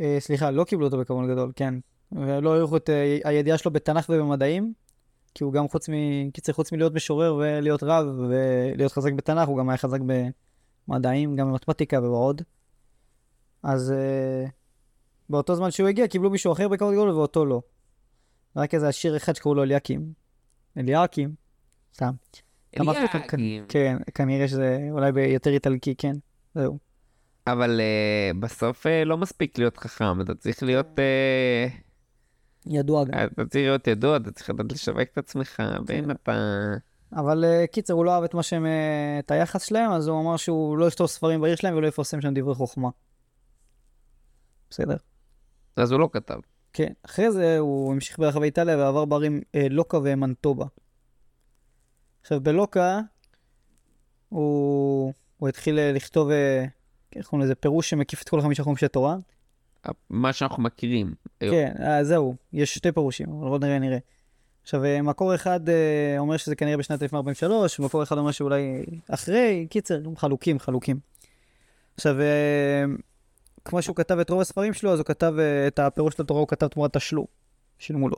אה, 0.00 0.16
סליחה, 0.18 0.50
לא 0.50 0.64
קיבלו 0.64 0.86
אותו 0.86 0.98
בכבוד 0.98 1.30
גדול, 1.30 1.52
כן. 1.56 1.74
ולא 2.12 2.54
העריכו 2.54 2.76
את 2.76 2.90
אה, 2.90 3.18
הידיעה 3.24 3.58
שלו 3.58 3.70
בתנ"ך 3.70 4.08
ובמדעים, 4.08 4.72
כי 5.34 5.44
הוא 5.44 5.52
גם 5.52 5.68
חוץ 5.68 5.88
מ... 5.88 5.92
קיצר, 6.30 6.52
חוץ 6.52 6.72
מלהיות 6.72 6.94
משורר 6.94 7.34
ולהיות 7.34 7.82
רב 7.82 8.06
ולהיות 8.18 8.92
חזק 8.92 9.12
בתנ"ך, 9.12 9.48
הוא 9.48 9.58
גם 9.58 9.68
היה 9.68 9.78
חזק 9.78 10.00
במדעים, 10.88 11.36
גם 11.36 11.48
במתמטיקה 11.50 11.98
ובעוד. 11.98 12.42
אז 13.62 13.92
אה, 13.92 14.46
באותו 15.30 15.54
זמן 15.54 15.70
שהוא 15.70 15.88
הגיע, 15.88 16.08
קיבלו 16.08 16.30
מישהו 16.30 16.52
אחר 16.52 16.68
בכבוד 16.68 16.92
גדול 16.92 17.10
ואותו 17.10 17.46
לא. 17.46 17.62
רק 18.56 18.74
איזה 18.74 18.88
עשיר 18.88 19.16
אחד 19.16 19.32
שקראו 19.32 19.54
לו 19.54 19.62
אליקים. 19.62 20.12
אליאקים. 20.78 21.34
סתם. 21.94 22.12
אליאקים. 22.80 23.64
כן, 23.68 23.96
כנראה 24.14 24.48
שזה 24.48 24.78
אולי 24.90 25.12
ביותר 25.12 25.50
איטלקי, 25.50 25.94
כן. 25.94 26.12
זהו. 26.54 26.78
אבל 27.46 27.80
אה, 27.80 28.30
בסוף 28.40 28.86
אה, 28.86 29.04
לא 29.04 29.18
מספיק 29.18 29.58
להיות 29.58 29.76
חכם, 29.76 30.20
אתה 30.20 30.34
צריך 30.34 30.62
להיות... 30.62 30.98
אה, 30.98 31.66
ידוע 32.66 33.04
גם. 33.04 33.12
אתה 33.24 33.44
צריך 33.44 33.64
להיות 33.64 33.86
ידוע, 33.86 34.16
אתה 34.16 34.30
צריך 34.32 34.50
לדעת 34.50 34.72
לשווק 34.72 35.08
את 35.12 35.18
עצמך, 35.18 35.62
ואם 35.86 36.10
אתה... 36.10 36.32
אבל 37.12 37.44
אה, 37.44 37.66
קיצר, 37.66 37.94
הוא 37.94 38.04
לא 38.04 38.14
אהב 38.14 38.24
את 38.24 38.34
מה 38.34 38.42
שהם, 38.42 38.66
אה, 38.66 39.18
את 39.18 39.30
היחס 39.30 39.62
שלהם, 39.62 39.90
אז 39.92 40.08
הוא 40.08 40.20
אמר 40.20 40.36
שהוא 40.36 40.78
לא 40.78 40.84
יכתוב 40.84 41.06
ספרים 41.06 41.40
בעיר 41.40 41.56
שלהם 41.56 41.76
ולא 41.76 41.86
יפרסם 41.86 42.20
שם 42.20 42.34
דברי 42.34 42.54
חוכמה. 42.54 42.88
בסדר. 44.70 44.96
אז 45.76 45.92
הוא 45.92 46.00
לא 46.00 46.08
כתב. 46.12 46.38
כן. 46.74 46.92
אחרי 47.02 47.30
זה 47.30 47.58
הוא 47.58 47.92
המשיך 47.92 48.18
ברחבי 48.18 48.46
איטליה 48.46 48.78
ועבר 48.78 49.04
בערים 49.04 49.40
אה, 49.54 49.66
לוקה 49.70 49.98
ומנטובה. 50.04 50.66
עכשיו, 52.20 52.40
בלוקה 52.40 53.00
הוא, 54.28 55.12
הוא 55.36 55.48
התחיל 55.48 55.78
אה, 55.78 55.92
לכתוב, 55.92 56.30
אה, 56.30 56.64
איך 57.16 57.26
קוראים 57.26 57.44
לזה, 57.44 57.54
פירוש 57.54 57.90
שמקיף 57.90 58.22
את 58.22 58.28
כל 58.28 58.40
חמישה 58.40 58.62
חומשי 58.62 58.88
תורה. 58.88 59.16
מה 60.10 60.32
שאנחנו 60.32 60.62
מכירים. 60.62 61.14
היום. 61.40 61.54
כן, 61.54 61.72
אה, 61.82 62.04
זהו, 62.04 62.34
יש 62.52 62.74
שתי 62.74 62.92
פירושים, 62.92 63.26
אבל 63.40 63.48
עוד 63.48 63.64
נראה 63.64 63.78
נראה. 63.78 63.98
עכשיו, 64.62 64.84
אה, 64.84 65.02
מקור 65.02 65.34
אחד 65.34 65.68
אה, 65.68 66.14
אומר 66.18 66.36
שזה 66.36 66.56
כנראה 66.56 66.76
בשנת 66.76 67.02
1043, 67.02 67.80
ומקור 67.80 68.02
אחד 68.02 68.18
אומר 68.18 68.30
שאולי 68.30 68.84
אחרי, 69.08 69.66
קיצר, 69.70 70.00
חלוקים, 70.16 70.58
חלוקים. 70.58 70.98
עכשיו, 71.94 72.20
אה, 72.20 72.84
כמו 73.64 73.82
שהוא 73.82 73.96
כתב 73.96 74.18
את 74.18 74.30
רוב 74.30 74.40
הספרים 74.40 74.72
שלו, 74.72 74.92
אז 74.92 74.98
הוא 74.98 75.06
כתב 75.06 75.34
אה, 75.38 75.66
את 75.66 75.78
הפירוש 75.78 76.14
של 76.14 76.22
התורה, 76.22 76.40
הוא 76.40 76.48
כתב 76.48 76.66
תמורת 76.66 76.96
תשלום. 76.96 77.24
שילמו 77.78 78.08
לו. 78.08 78.16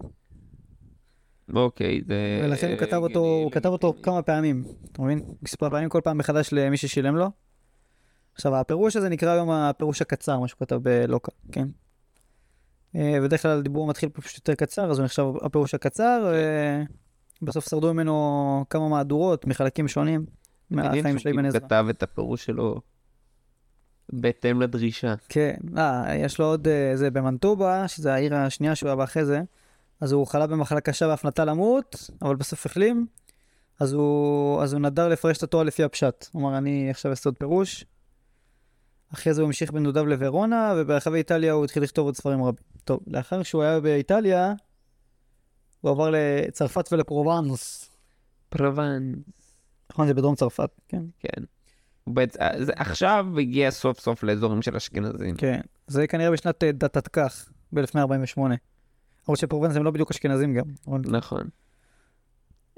אוקיי, 1.55 2.01
זה... 2.07 2.41
ולכן 2.45 2.71
הוא 2.71 2.79
כתב 2.79 2.97
אותו, 2.97 3.19
הוא 3.19 3.53
כתב 3.53 3.69
אותו 3.69 3.95
כמה 4.03 4.23
פעמים, 4.23 4.65
אתה 4.93 5.03
מבין? 5.03 5.21
מספר 5.43 5.71
פעמים, 5.71 5.89
כל 5.89 6.01
פעם 6.05 6.19
מחדש 6.19 6.49
למי 6.53 6.77
ששילם 6.77 7.17
לו. 7.17 7.31
עכשיו, 8.35 8.57
הפירוש 8.57 8.97
הזה 8.97 9.09
נקרא 9.09 9.33
היום 9.33 9.51
הפירוש 9.51 10.03
הקצר, 10.03 10.41
מה 10.41 10.49
שהוא 10.49 10.59
כתב 10.59 10.77
בלוקה, 10.83 11.33
כן? 11.53 11.69
אה, 12.97 13.19
בדרך 13.23 13.43
כלל 13.43 13.59
הדיבור 13.59 13.87
מתחיל 13.87 14.09
פשוט 14.09 14.49
יותר 14.49 14.55
קצר, 14.55 14.91
אז 14.91 14.99
הוא 14.99 15.05
נחשב 15.05 15.25
הפירוש 15.43 15.75
הקצר, 15.75 16.33
בסוף 17.43 17.69
שרדו 17.69 17.95
ממנו 17.95 18.65
כמה 18.71 18.89
מהדורות 18.89 19.47
מחלקים 19.47 19.89
שונים 19.89 20.27
מהחיים 20.71 21.19
של 21.19 21.29
אבן 21.29 21.47
עזרא. 21.47 21.61
כתב 21.61 21.87
את 21.91 22.03
הפירוש 22.03 22.45
שלו 22.45 22.81
בהתאם 24.13 24.63
לדרישה. 24.63 25.15
כן, 25.29 25.57
אה, 25.77 26.15
יש 26.17 26.39
לו 26.39 26.47
עוד, 26.47 26.69
אה, 26.69 26.97
זה 26.97 27.11
במנטובה, 27.11 27.89
שזה 27.89 28.15
העיר 28.15 28.35
השנייה 28.35 28.75
שהוא 28.75 28.89
היה 28.89 28.97
בה 28.97 29.05
אחרי 29.05 29.25
זה, 29.25 29.43
אז 30.01 30.13
הוא 30.13 30.27
חלה 30.27 30.47
במחלה 30.47 30.81
קשה 30.81 31.07
ואף 31.09 31.25
נטה 31.25 31.45
למות, 31.45 32.11
אבל 32.23 32.37
בסוף 32.37 32.67
החלים, 32.67 33.07
אז 33.81 33.93
הוא, 33.93 34.63
אז 34.63 34.73
הוא 34.73 34.81
נדר 34.81 35.09
לפרש 35.09 35.39
את 35.39 35.43
התורה 35.43 35.65
לפי 35.65 35.85
הפשט. 35.85 36.27
הוא 36.33 36.43
אמר, 36.43 36.59
אני 36.59 36.91
עכשיו 36.91 37.11
אעשה 37.11 37.29
עוד 37.29 37.37
פירוש. 37.39 37.85
אחרי 39.15 39.35
זה 39.35 39.41
הוא 39.43 39.47
המשיך 39.47 39.71
בנדודיו 39.71 40.07
לוורונה, 40.07 40.75
וברחבי 40.77 41.19
איטליה 41.19 41.53
הוא 41.53 41.65
התחיל 41.65 41.83
לכתוב 41.83 42.07
עוד 42.07 42.17
ספרים 42.17 42.43
רבים. 42.43 42.65
טוב, 42.85 43.01
לאחר 43.07 43.43
שהוא 43.43 43.63
היה 43.63 43.81
באיטליה, 43.81 44.55
הוא 45.81 45.91
עבר 45.91 46.11
לצרפת 46.13 46.93
ולפרובנס. 46.93 47.91
פרובנס. 48.49 49.17
נכון, 49.91 50.07
זה 50.07 50.15
בדרום 50.15 50.35
צרפת, 50.35 50.71
כן. 50.89 51.03
כן. 51.19 51.43
זה 52.59 52.73
עכשיו 52.77 53.27
הגיע 53.39 53.71
סוף 53.71 54.01
סוף 54.01 54.23
לאזורים 54.23 54.63
של 54.63 54.77
אשכנזים. 54.77 55.37
כן, 55.37 55.61
זה 55.87 56.07
כנראה 56.07 56.31
בשנת 56.31 56.65
אה, 56.65 56.73
דתתכ"ח, 56.73 57.49
ב-1148. 57.73 58.41
למרות 59.29 59.39
שפרובנס 59.39 59.77
הם 59.77 59.85
לא 59.85 59.91
בדיוק 59.91 60.11
אשכנזים 60.11 60.55
גם. 60.55 60.65
נכון. 61.05 61.49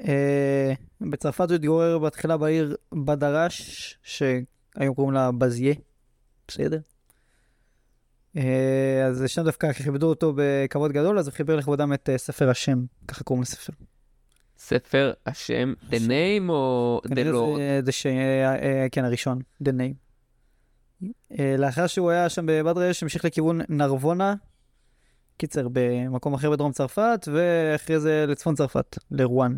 אה, 0.01 0.73
בצרפת 1.01 1.49
הוא 1.49 1.55
התגורר 1.55 1.99
בתחילה 1.99 2.37
בעיר 2.37 2.77
בדרש, 2.93 3.99
שהיום 4.03 4.95
קוראים 4.95 5.15
לה 5.15 5.33
בזיה, 5.33 5.75
בסדר? 6.49 6.79
אה, 8.37 9.07
אז 9.07 9.25
שם 9.27 9.43
דווקא 9.43 9.73
כיבדו 9.73 10.07
אותו 10.07 10.33
בכבוד 10.37 10.93
גדול, 10.93 11.19
אז 11.19 11.27
הוא 11.27 11.35
חיבר 11.35 11.57
לכבודם 11.57 11.93
את 11.93 12.09
אה, 12.09 12.19
ספר 12.19 12.51
השם, 12.51 12.79
ככה 13.09 13.25
קוראים 13.25 13.43
לספר. 13.43 13.73
ספר 14.59 15.13
השם, 15.27 15.73
The 15.91 15.95
Name 16.09 16.49
או 16.49 17.01
The 17.07 17.33
Lord? 17.33 17.91
ש... 17.91 18.07
אה, 18.07 18.87
כן, 18.93 19.05
הראשון, 19.05 19.39
The 19.65 19.69
Name. 19.69 20.09
לאחר 21.59 21.87
שהוא 21.87 22.11
היה 22.11 22.29
שם 22.29 22.47
בבדרש, 22.47 23.03
המשיך 23.03 23.25
לכיוון 23.25 23.61
נרבונה, 23.69 24.35
קיצר, 25.37 25.69
במקום 25.73 26.35
אחר 26.35 26.51
בדרום 26.51 26.73
צרפת, 26.73 27.29
ואחרי 27.33 28.01
זה 28.01 28.25
לצפון 28.29 28.55
צרפת, 28.55 28.99
לרואן. 29.11 29.57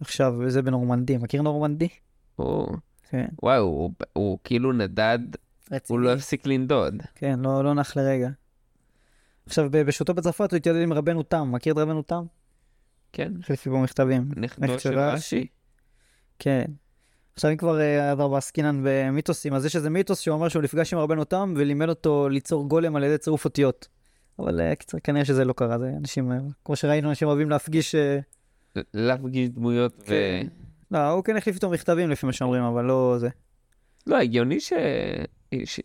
עכשיו, 0.00 0.50
זה 0.50 0.62
בנורמנדי, 0.62 1.16
מכיר 1.16 1.42
נורמנדי? 1.42 1.88
או, 2.38 2.66
כן. 3.10 3.26
וואו, 3.42 3.62
הוא, 3.62 3.90
הוא 4.12 4.38
כאילו 4.44 4.72
נדד 4.72 5.18
רציני. 5.70 5.98
הוא 5.98 6.00
לא 6.00 6.12
הפסיק 6.12 6.46
לנדוד. 6.46 7.02
כן, 7.14 7.40
לא, 7.40 7.64
לא 7.64 7.74
נח 7.74 7.96
לרגע. 7.96 8.28
עכשיו, 9.46 9.70
בשעותו 9.70 10.14
בצרפת 10.14 10.50
הוא 10.50 10.56
התיידד 10.56 10.82
עם 10.82 10.92
רבנו 10.92 11.22
תם. 11.22 11.52
מכיר 11.52 11.72
את 11.72 11.78
רבנו 11.78 12.02
תם? 12.02 12.24
כן. 13.12 13.32
חלפי 13.42 13.70
בו 13.70 13.78
מכתבים. 13.78 14.28
נכדו 14.36 14.78
של 14.78 14.98
רש"י? 14.98 15.46
כן. 16.38 16.64
עכשיו 17.34 17.50
אם 17.50 17.56
כבר 17.56 17.80
עבר 18.12 18.24
אה, 18.24 18.28
בעסקינן 18.28 18.80
במיתוסים, 18.84 19.54
אז 19.54 19.66
יש 19.66 19.76
איזה 19.76 19.90
מיתוס 19.90 20.20
שהוא 20.20 20.34
אומר 20.34 20.48
שהוא 20.48 20.62
נפגש 20.62 20.92
עם 20.92 20.98
רבנו 20.98 21.24
תם 21.24 21.54
ולימד 21.56 21.88
אותו 21.88 22.28
ליצור 22.28 22.68
גולם 22.68 22.96
על 22.96 23.04
ידי 23.04 23.18
צירוף 23.18 23.44
אותיות. 23.44 23.88
אבל 24.38 24.60
אה, 24.60 24.74
קיצר, 24.74 24.98
כנראה 24.98 25.24
שזה 25.24 25.44
לא 25.44 25.52
קרה, 25.52 25.78
זה 25.78 25.92
אנשים, 25.98 26.32
אה, 26.32 26.38
כמו 26.64 26.76
שראינו, 26.76 27.08
אנשים 27.08 27.28
אוהבים 27.28 27.50
להפגיש... 27.50 27.94
להפגיש 28.94 29.48
דמויות 29.48 29.94
ו... 30.00 30.04
כן. 30.04 30.46
לא, 30.90 31.08
הוא 31.08 31.24
כן 31.24 31.36
החליף 31.36 31.54
איתו 31.54 31.70
מכתבים 31.70 32.10
לפי 32.10 32.26
מה 32.26 32.32
שאומרים, 32.32 32.62
אבל 32.62 32.84
לא 32.84 33.16
זה. 33.18 33.28
לא, 34.06 34.16
הגיוני 34.16 34.60
ש... 34.60 34.72
ש... 35.64 35.80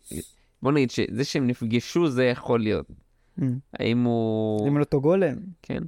בוא 0.62 0.72
נגיד 0.72 0.90
שזה 0.90 1.24
שהם 1.24 1.46
נפגשו 1.46 2.10
זה 2.10 2.24
יכול 2.24 2.60
להיות. 2.60 2.86
Mm. 3.40 3.42
האם 3.74 4.04
הוא... 4.04 4.68
אם 4.68 4.80
אותו 4.80 5.00
גולם. 5.00 5.36
כן. 5.62 5.82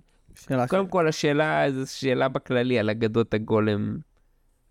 קודם 0.68 0.88
כל 0.88 1.08
השאלה, 1.08 1.64
זו 1.72 1.92
שאלה 1.92 2.28
בכללי 2.28 2.78
על 2.78 2.90
אגדות 2.90 3.34
הגולם 3.34 3.98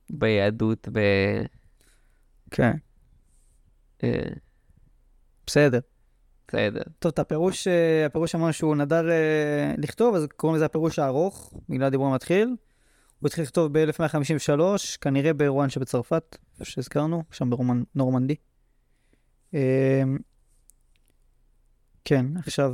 ביהדות. 0.10 0.88
ב... 0.91 1.00
כן. 2.52 2.72
אה. 4.04 4.30
בסדר. 5.48 5.80
בסדר. 6.48 6.82
טוב, 7.00 7.12
את 7.12 7.20
הפירוש, 7.20 7.67
אה, 7.67 8.06
הפירוש 8.06 8.36
אמרנו 8.36 8.54
שהוא 8.54 8.76
נדר 8.76 9.10
אה, 9.10 9.74
לכתוב, 9.78 10.15
אז 10.15 10.28
קוראים 10.36 10.56
לזה 10.56 10.65
הפירוש 10.65 11.00
הארוך, 11.00 11.54
בגלל 11.70 11.84
הדיבור 11.84 12.08
המתחיל. 12.08 12.48
הוא 13.20 13.28
התחיל 13.28 13.44
לכתוב 13.44 13.74
ב-1153, 13.74 14.62
כנראה 15.02 15.34
ברואן 15.34 15.70
שבצרפת, 15.70 16.38
איפה 16.54 16.65
שהזכרנו, 16.65 17.24
שם 17.32 17.50
בנורמנדי. 17.96 18.36
כן, 22.06 22.26
עכשיו, 22.38 22.74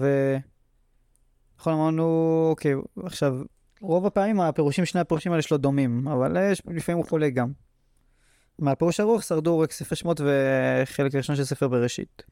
נכון 1.60 1.74
אמרנו, 1.74 2.48
אוקיי, 2.50 2.76
עכשיו, 3.04 3.38
רוב 3.82 4.06
הפעמים 4.06 4.41
הפירושים, 4.41 4.86
שני 4.86 5.02
הפירושים 5.02 5.32
האלה 5.32 5.41
שלו 5.41 5.58
דומים, 5.58 6.08
אבל 6.08 6.38
יש, 6.52 6.62
לפעמים 6.68 6.98
הוא 6.98 7.10
חולק 7.10 7.34
גם. 7.34 7.52
מהפירוש 8.60 9.00
ארוך 9.00 9.24
שרדו 9.24 9.60
רק 9.60 9.72
ספר 9.72 9.96
שמות 9.96 10.22
וחלק 10.22 11.15
ראשון 11.15 11.36
של 11.36 11.44
ספר 11.44 11.68
בראשית. 11.68 12.24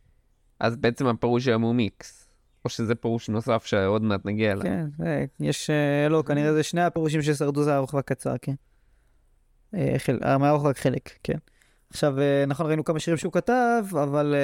אז 0.59 0.75
בעצם 0.75 1.07
הפירוש 1.07 1.47
היום 1.47 1.61
הוא 1.61 1.75
מיקס. 1.75 2.23
או 2.65 2.69
שזה 2.69 2.95
פירוש 2.95 3.29
נוסף 3.29 3.65
שעוד 3.65 4.01
מעט 4.01 4.25
נגיע 4.25 4.51
אליו. 4.51 4.63
כן, 4.63 4.85
זה, 4.97 5.25
יש, 5.39 5.69
אה, 5.69 6.09
לא, 6.09 6.23
כנראה 6.27 6.53
זה 6.53 6.63
שני 6.63 6.81
הפירושים 6.81 7.21
ששרדו 7.21 7.63
זה 7.63 7.73
הארוך 7.73 7.93
והקצר, 7.93 8.35
כן. 8.41 8.53
אה, 9.75 10.37
מהארוך 10.37 10.65
רק 10.65 10.77
חלק, 10.77 11.09
כן. 11.23 11.37
עכשיו, 11.89 12.19
אה, 12.19 12.45
נכון, 12.47 12.65
ראינו 12.65 12.83
כמה 12.83 12.99
שירים 12.99 13.17
שהוא 13.17 13.33
כתב, 13.33 13.83
אבל 13.91 14.35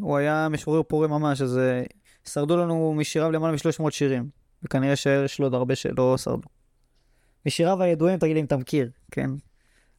הוא 0.00 0.16
היה 0.16 0.48
משורר 0.48 0.82
פורה 0.82 1.08
ממש, 1.08 1.42
אז 1.42 1.60
שרדו 2.28 2.56
לנו 2.56 2.94
משיריו 2.96 3.30
למעלה 3.30 3.52
מ-300 3.52 3.90
שירים, 3.90 4.28
וכנראה 4.62 4.96
שיש 4.96 5.38
לו 5.38 5.46
עוד 5.46 5.54
הרבה 5.54 5.74
שלא 5.74 6.16
שרדו. 6.18 6.48
משיריו 7.46 7.82
הידועים, 7.82 8.18
תגיד 8.18 8.34
לי 8.34 8.40
אם 8.40 8.44
אתה 8.44 8.56
מכיר, 8.56 8.90
כן. 9.10 9.30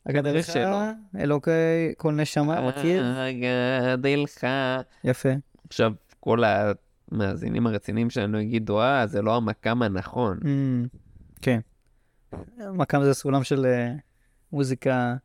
אגדלך, 0.10 0.50
אלוקי 1.20 1.52
כל 1.98 2.14
נשמה, 2.14 2.68
מכיר? 2.68 3.06
אגדלך. 3.94 4.48
יפה. 5.04 5.30
עכשיו, 5.68 5.94
כל 6.20 6.44
המאזינים 7.12 7.68
הרציניים 7.68 8.10
שלנו 8.10 8.40
יגידו, 8.40 8.82
אה, 8.82 9.08
זה 9.08 9.22
לא 9.22 9.36
המקם 9.36 9.82
הנכון. 9.82 10.40
Mm, 10.42 10.98
כן. 11.42 11.60
מקם 12.58 13.04
זה 13.04 13.14
סולם 13.14 13.44
של 13.44 13.66
מוזיקה. 14.52 15.16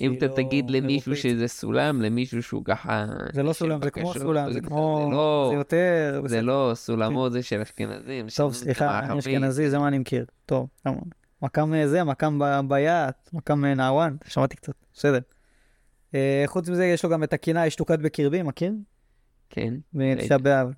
אם 0.00 0.14
אתה 0.14 0.26
לא 0.26 0.34
תגיד 0.34 0.70
למישהו 0.70 1.16
שזה 1.16 1.48
סולם, 1.48 2.02
למישהו 2.02 2.42
שהוא 2.42 2.64
ככה... 2.64 3.06
זה 3.32 3.42
לא 3.42 3.52
סולם, 3.52 3.80
זה 3.84 3.90
כמו 3.90 4.14
סולם, 4.14 4.52
זה 4.52 4.60
כמו... 4.60 5.08
לא- 5.12 5.48
זה 5.50 5.56
יותר... 5.56 6.22
זה 6.26 6.42
לא 6.42 6.72
סולמות, 6.74 7.32
זה 7.32 7.42
של 7.42 7.60
אשכנזים. 7.60 8.26
טוב, 8.36 8.54
סליחה, 8.54 8.98
אני 8.98 9.18
אשכנזי, 9.18 9.70
זה 9.70 9.78
מה 9.78 9.88
אני 9.88 9.98
מכיר. 9.98 10.24
טוב, 10.46 10.68
מקם 11.42 11.74
אה, 11.74 11.88
זה, 11.88 12.04
מקם 12.04 12.38
ביעט, 12.68 13.30
מקם 13.32 13.64
אה, 13.64 13.74
נעוואן, 13.74 14.16
שמעתי 14.26 14.56
קצת, 14.56 14.72
בסדר. 14.94 15.20
אה, 16.14 16.44
חוץ 16.46 16.68
מזה, 16.68 16.84
יש 16.84 17.04
לו 17.04 17.10
גם 17.10 17.22
את 17.22 17.32
הקינה 17.32 17.66
אשתוקד 17.66 18.02
בקרבי, 18.02 18.42
מכיר? 18.42 18.72
כן. 19.50 19.74
בתשעה 19.94 20.38
באב. 20.38 20.72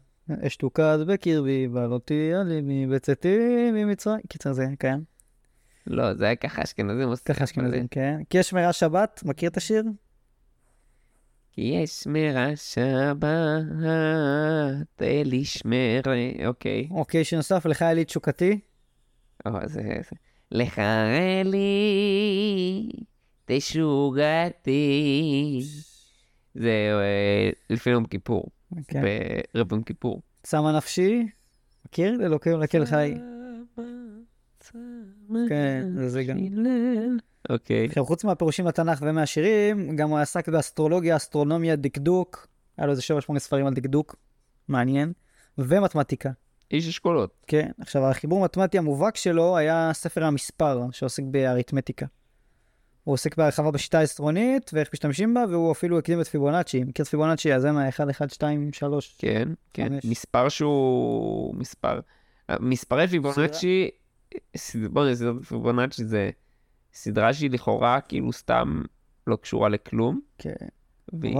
אשתוקד 0.47 0.99
בקרבי, 1.07 1.69
בעלותי 1.69 2.35
עלימי, 2.35 2.87
בצאתי 2.87 3.39
ממצרים. 3.73 4.21
קיצר, 4.29 4.53
זה 4.53 4.67
קיים. 4.79 5.14
לא, 5.87 6.15
זה 6.15 6.25
היה 6.25 6.37
ככה 6.37 6.63
אשכנזים 6.63 7.09
עושים. 7.09 7.35
ככה 7.35 7.45
אשכנזים, 7.45 7.89
כן. 7.89 8.21
כי 8.31 8.39
יש 8.39 8.49
שמירה 8.49 8.73
שבת, 8.73 9.23
מכיר 9.25 9.51
את 9.51 9.57
השיר? 9.57 9.83
כי 11.53 11.63
יש 11.63 11.91
שמירה 11.91 12.57
שבת, 12.57 13.23
אלי 15.01 15.45
שמרה, 15.45 16.47
אוקיי. 16.47 16.89
אוקיי, 16.91 17.25
שנוסף, 17.25 17.67
לך 17.67 17.83
אלי 17.83 18.05
תשוקתי. 18.05 18.61
או, 19.47 19.53
זה... 19.65 19.83
לך 20.51 20.79
אלי 20.79 21.63
תשוגתי. 23.45 25.61
זה 26.55 26.91
אה, 26.93 27.51
לפני 27.71 27.93
יום 27.93 28.07
כיפור. 28.07 28.51
כן. 28.89 29.03
בערב 29.03 29.73
יום 29.73 29.83
כיפור. 29.83 30.23
שמה 30.47 30.77
נפשי, 30.77 31.27
מכיר? 31.87 32.19
אלוקים 32.23 32.61
לקל 32.61 32.85
חי. 32.85 33.15
כן, 35.49 35.89
זה 36.07 36.25
גם. 36.25 36.37
אוקיי. 37.51 37.87
עכשיו, 37.87 38.05
חוץ 38.05 38.25
מהפירושים 38.25 38.67
לתנ"ך 38.67 38.99
ומהשירים, 39.03 39.97
גם 39.97 40.11
הוא 40.11 40.19
עסק 40.19 40.49
באסטרולוגיה, 40.49 41.17
אסטרונומיה, 41.17 41.77
דקדוק. 41.77 42.49
היה 42.77 42.87
לו 42.87 42.93
איזה 42.93 43.03
7-8 43.33 43.39
ספרים 43.39 43.67
על 43.67 43.75
דקדוק, 43.75 44.17
מעניין. 44.69 45.13
ומתמטיקה. 45.59 46.31
איש 46.71 46.89
אשכולות. 46.89 47.31
כן, 47.47 47.71
עכשיו 47.81 48.05
החיבור 48.05 48.41
המתמטי 48.41 48.79
המובהק 48.79 49.17
שלו 49.17 49.57
היה 49.57 49.91
ספר 49.93 50.25
המספר, 50.25 50.83
שעוסק 50.93 51.23
באריתמטיקה. 51.23 52.07
הוא 53.05 53.13
עוסק 53.13 53.37
בהרחבה 53.37 53.71
בשיטה 53.71 53.99
העשרונית 53.99 54.71
ואיך 54.75 54.89
משתמשים 54.93 55.35
בה, 55.35 55.45
והוא 55.51 55.73
אפילו 55.73 55.99
הקדים 55.99 56.21
את 56.21 56.29
פיבונאצ'י. 56.29 56.85
מכיר 56.85 57.03
את 57.03 57.11
פיבונאצ'י? 57.11 57.55
אז 57.55 57.63
זה 57.63 57.73
מה 57.73 57.89
1, 57.89 58.11
1, 58.11 58.31
2, 58.31 58.73
3. 58.73 59.17
כן, 59.19 59.49
כן. 59.73 59.93
מספר 60.05 60.49
שהוא 60.49 61.55
מספר. 61.55 62.01
מספרי 62.61 63.09
פיבונאצ'י 63.09 63.91
בוא 64.91 65.05
נעשה 65.05 65.25
פיבונאצ'י 65.49 66.05
זה 66.05 66.31
סדרה 66.95 67.35
שהיא 67.35 67.51
לכאורה 67.51 68.01
כאילו 68.01 68.33
סתם 68.33 68.83
לא 69.27 69.37
קשורה 69.37 69.69
לכלום, 69.69 70.21
כן. 70.39 70.55
והיא. 71.13 71.39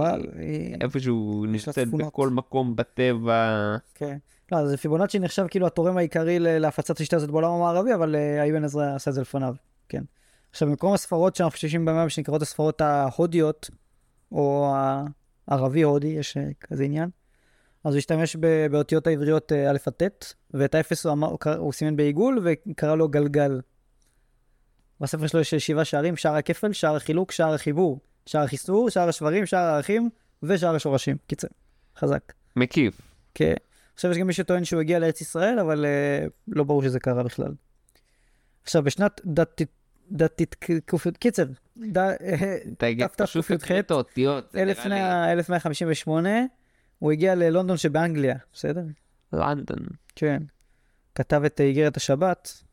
איפשהו 0.81 1.45
נמצאת. 1.47 1.87
בכל 1.87 2.29
מקום 2.29 2.75
בטבע. 2.75 3.75
כן. 3.95 4.17
לא, 4.51 4.57
אז 4.57 4.75
פיבונאצ'י 4.75 5.19
נחשב 5.19 5.45
כאילו 5.49 5.67
התורם 5.67 5.97
העיקרי 5.97 6.39
להפצת 6.39 6.99
השיטה 6.99 7.15
הזאת 7.15 7.31
בעולם 7.31 7.51
המערבי, 7.51 7.93
אבל 7.93 8.15
אה, 8.15 8.49
אבן 8.49 8.63
עזרא 8.63 8.95
עשה 8.95 9.11
את 9.11 9.15
זה 9.15 9.21
לפניו, 9.21 9.55
כן. 9.89 10.03
עכשיו, 10.51 10.67
במקום 10.67 10.93
הספרות 10.93 11.35
שאנחנו 11.35 11.51
חוששים 11.51 11.85
בהן, 11.85 12.09
שנקראות 12.09 12.41
הספרות 12.41 12.81
ההודיות, 12.81 13.69
או 14.31 14.75
הערבי-הודי, 15.47 16.07
יש 16.07 16.37
אה, 16.37 16.43
כזה 16.61 16.83
עניין, 16.83 17.09
אז 17.85 17.93
הוא 17.93 17.97
השתמש 17.97 18.35
באותיות 18.71 19.07
העבריות 19.07 19.51
אה, 19.51 19.71
א' 19.71 19.77
עד 19.85 19.93
ט', 19.93 20.33
ואת 20.53 20.75
האפס 20.75 21.05
הוא, 21.05 21.13
אמר, 21.13 21.35
הוא, 21.57 21.73
סימן 21.73 21.95
בעיגול 21.95 22.39
וקרא 22.43 22.95
לו 22.95 23.07
גלגל. 23.07 23.61
בספר 25.01 25.27
שלו 25.27 25.39
יש 25.39 25.55
שבעה 25.55 25.85
שערים, 25.85 26.15
שער 26.15 26.35
הכפל, 26.35 26.73
שער 26.73 26.95
החילוק, 26.95 27.31
שער 27.31 27.53
החיבור, 27.53 27.99
שער 28.25 28.43
החיסור, 28.43 28.89
שער 28.89 29.09
השברים, 29.09 29.45
שער 29.45 29.63
הערכים 29.63 30.09
ושער 30.43 30.75
השורשים. 30.75 31.17
קיצר, 31.27 31.47
חזק. 31.97 32.33
מקיף. 32.55 33.01
כן. 33.33 33.53
עכשיו 33.93 34.11
יש 34.11 34.17
גם 34.17 34.27
מי 34.27 34.33
שטוען 34.33 34.65
שהוא 34.65 34.81
הגיע 34.81 34.99
לארץ 34.99 35.21
ישראל, 35.21 35.59
אבל 35.59 35.85
uh, 35.85 36.29
לא 36.47 36.63
ברור 36.63 36.83
שזה 36.83 36.99
קרה 36.99 37.23
בכלל. 37.23 37.53
עכשיו, 38.63 38.83
בשנת 38.83 39.21
דתית, 39.25 39.69
דתית, 40.11 40.55
קופיות, 40.89 41.17
קיצר, 41.17 41.45
אה, 41.97 42.57
ת"ת 42.77 43.21
פשוט 43.21 43.45
ק"ח, 43.45 43.53
תקריא 43.53 43.79
את 43.79 43.91
האותיות. 43.91 44.51
זה 44.51 44.65
נראה 44.65 44.65
לי 44.65 44.71
1100 44.71 45.31
1158, 45.31 46.29
הוא 46.99 47.11
הגיע 47.11 47.35
ללונדון 47.35 47.77
שבאנגליה, 47.77 48.35
בסדר? 48.53 48.83
לונדון. 49.33 49.79
כן. 50.15 50.43
כתב 51.15 51.41
את 51.45 51.61
איגרת 51.61 51.97
השבת, 51.97 52.63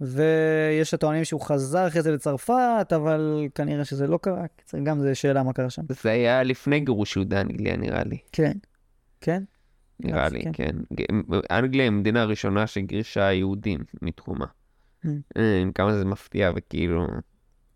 ויש 0.00 0.94
הטוענים 0.94 1.24
שהוא 1.24 1.40
חזר 1.40 1.88
אחרי 1.88 2.02
זה 2.02 2.12
לצרפת, 2.12 2.92
אבל 2.96 3.46
כנראה 3.54 3.84
שזה 3.84 4.06
לא 4.06 4.18
קרה. 4.22 4.44
גם 4.82 5.00
זה 5.00 5.14
שאלה 5.14 5.42
מה 5.42 5.52
קרה 5.52 5.70
שם. 5.70 5.82
זה 6.02 6.10
היה 6.10 6.42
לפני 6.42 6.80
גירוש 6.80 7.16
יהודה 7.16 7.40
אנגליה 7.40 7.76
נראה 7.76 8.04
לי. 8.04 8.18
כן. 8.32 8.52
כן? 9.20 9.42
נראה 10.00 10.28
לי, 10.28 10.42
כן. 10.52 10.76
כן. 10.96 11.16
אנגליה 11.50 11.82
היא 11.84 11.88
המדינה 11.88 12.22
הראשונה 12.22 12.66
שגירשה 12.66 13.32
יהודים 13.32 13.80
מתחומה. 14.02 14.46
Mm. 15.04 15.08
אה, 15.36 15.62
כמה 15.74 15.98
זה 15.98 16.04
מפתיע 16.04 16.50
וכאילו... 16.56 17.06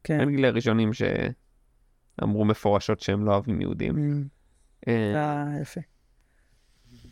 כן. 0.04 0.20
אנגליה 0.20 0.48
הראשונים 0.50 0.90
שאמרו 0.92 2.44
מפורשות 2.44 3.00
שהם 3.00 3.24
לא 3.24 3.32
אוהבים 3.32 3.60
יהודים. 3.60 3.94
אה, 4.88 5.14
אה, 5.14 5.60
יפה. 5.60 5.80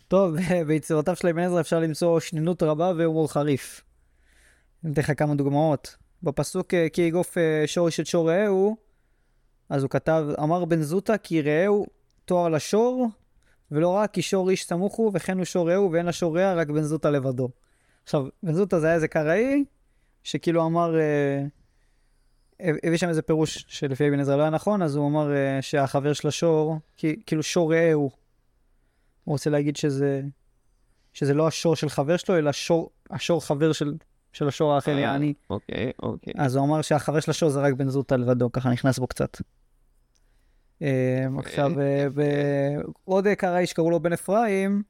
טוב, 0.09 0.35
ביצירותיו 0.66 1.16
של 1.16 1.28
אבן 1.28 1.42
עזרא 1.42 1.61
אפשר 1.61 1.80
למצוא 1.80 2.20
שנינות 2.20 2.62
רבה 2.62 2.92
והומור 2.96 3.33
חריף. 3.33 3.83
אני 4.85 4.92
אתן 4.92 5.02
לך 5.02 5.12
כמה 5.16 5.35
דוגמאות. 5.35 5.96
בפסוק 6.22 6.74
אה, 6.74 6.87
כי 6.92 7.02
יגוף 7.02 7.38
אה, 7.38 7.62
שורש 7.66 8.00
את 8.00 8.06
שור 8.06 8.30
רעהו, 8.30 8.76
אז 9.68 9.83
הוא 9.83 9.90
כתב, 9.90 10.26
אמר 10.42 10.64
בן 10.64 10.83
זוטה 10.83 11.18
כי 11.18 11.42
רעהו 11.42 11.87
תואר 12.24 12.48
לשור, 12.48 13.09
ולא 13.70 13.88
רק 13.88 14.11
כי 14.11 14.22
שור 14.22 14.50
איש 14.50 14.64
סמוך 14.64 14.94
הוא, 14.94 15.11
וכן 15.14 15.37
הוא 15.37 15.44
שור 15.44 15.70
רעהו, 15.70 15.92
ואין 15.92 16.06
לשור 16.06 16.38
רע, 16.38 16.54
רק 16.54 16.68
בן 16.70 16.83
זוטה 16.83 17.11
לבדו. 17.11 17.48
עכשיו, 18.04 18.26
בן 18.42 18.52
זוטה 18.52 18.80
זה 18.80 18.87
היה 18.87 18.94
איזה 18.94 19.09
קראי, 19.09 19.64
שכאילו 20.22 20.66
אמר, 20.66 20.94
הביא 22.83 22.99
שם 22.99 23.09
איזה 23.09 23.23
פירוש 23.23 23.64
שלפי 23.68 24.09
אבן 24.09 24.20
עזרא 24.20 24.37
לא 24.37 24.42
היה 24.42 24.51
נכון, 24.51 24.83
אז 24.83 24.96
הוא 24.96 25.09
אמר 25.09 25.35
אה, 25.35 25.62
שהחבר 25.62 26.12
של 26.12 26.29
השור, 26.29 26.79
כי, 26.96 27.16
כאילו 27.27 27.42
שור 27.42 27.75
רעהו. 27.75 28.11
הוא 29.25 29.33
רוצה 29.33 29.51
להגיד 29.51 29.77
שזה, 29.77 30.23
שזה 31.12 31.35
לא 31.35 31.46
השור 31.46 31.77
של 31.77 31.88
חבר 31.88 32.16
שלו, 32.16 32.38
אלא 32.38 32.53
שור, 32.53 32.90
השור 33.11 33.46
חבר 33.46 33.73
של, 33.73 33.94
של 34.33 34.49
השור 34.49 34.73
האחר, 34.73 34.94
אה, 34.94 35.01
יעני. 35.01 35.35
אוקיי, 35.51 35.92
אוקיי. 36.03 36.33
אז 36.37 36.57
הוא 36.57 36.64
אמר 36.64 36.83
שהחבר 36.83 37.20
של 37.20 37.31
השור 37.31 37.51
זה 37.51 37.61
רק 37.61 37.73
בן 37.75 37.88
זוטה 37.88 38.16
לבדו, 38.16 38.53
ככה 38.53 38.70
נכנס 38.70 38.99
בו 38.99 39.07
קצת. 39.07 39.37
אה, 40.83 41.27
עכשיו, 41.38 41.81
אה, 41.81 42.07
ב- 42.14 42.81
עוד 43.05 43.27
קראי 43.38 43.66
שקראו 43.66 43.90
לו 43.90 44.01
בן 44.01 44.12
אפרים, 44.12 44.83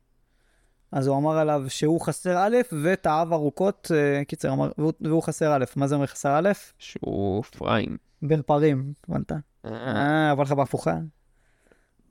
אז 0.93 1.07
הוא 1.07 1.17
אמר 1.17 1.39
עליו 1.39 1.65
שהוא 1.69 2.01
חסר 2.01 2.39
א' 2.39 2.57
ותאב 2.83 3.33
ארוכות, 3.33 3.91
אה, 3.95 4.25
קיצר, 4.25 4.53
אמר, 4.53 4.71
והוא, 4.79 4.93
והוא 5.01 5.23
חסר 5.23 5.57
א', 5.57 5.65
מה 5.77 5.87
זה 5.87 5.95
אומר 5.95 6.07
חסר 6.07 6.39
א'? 6.39 6.51
שהוא 6.79 7.45
פריים. 7.45 7.97
בן 8.23 8.43
פרים, 8.43 8.93
הבנת? 9.09 9.33
אה, 9.33 9.41
אה, 9.65 10.31
עבר 10.31 10.43
לך 10.43 10.53
בהפוכה. 10.53 10.99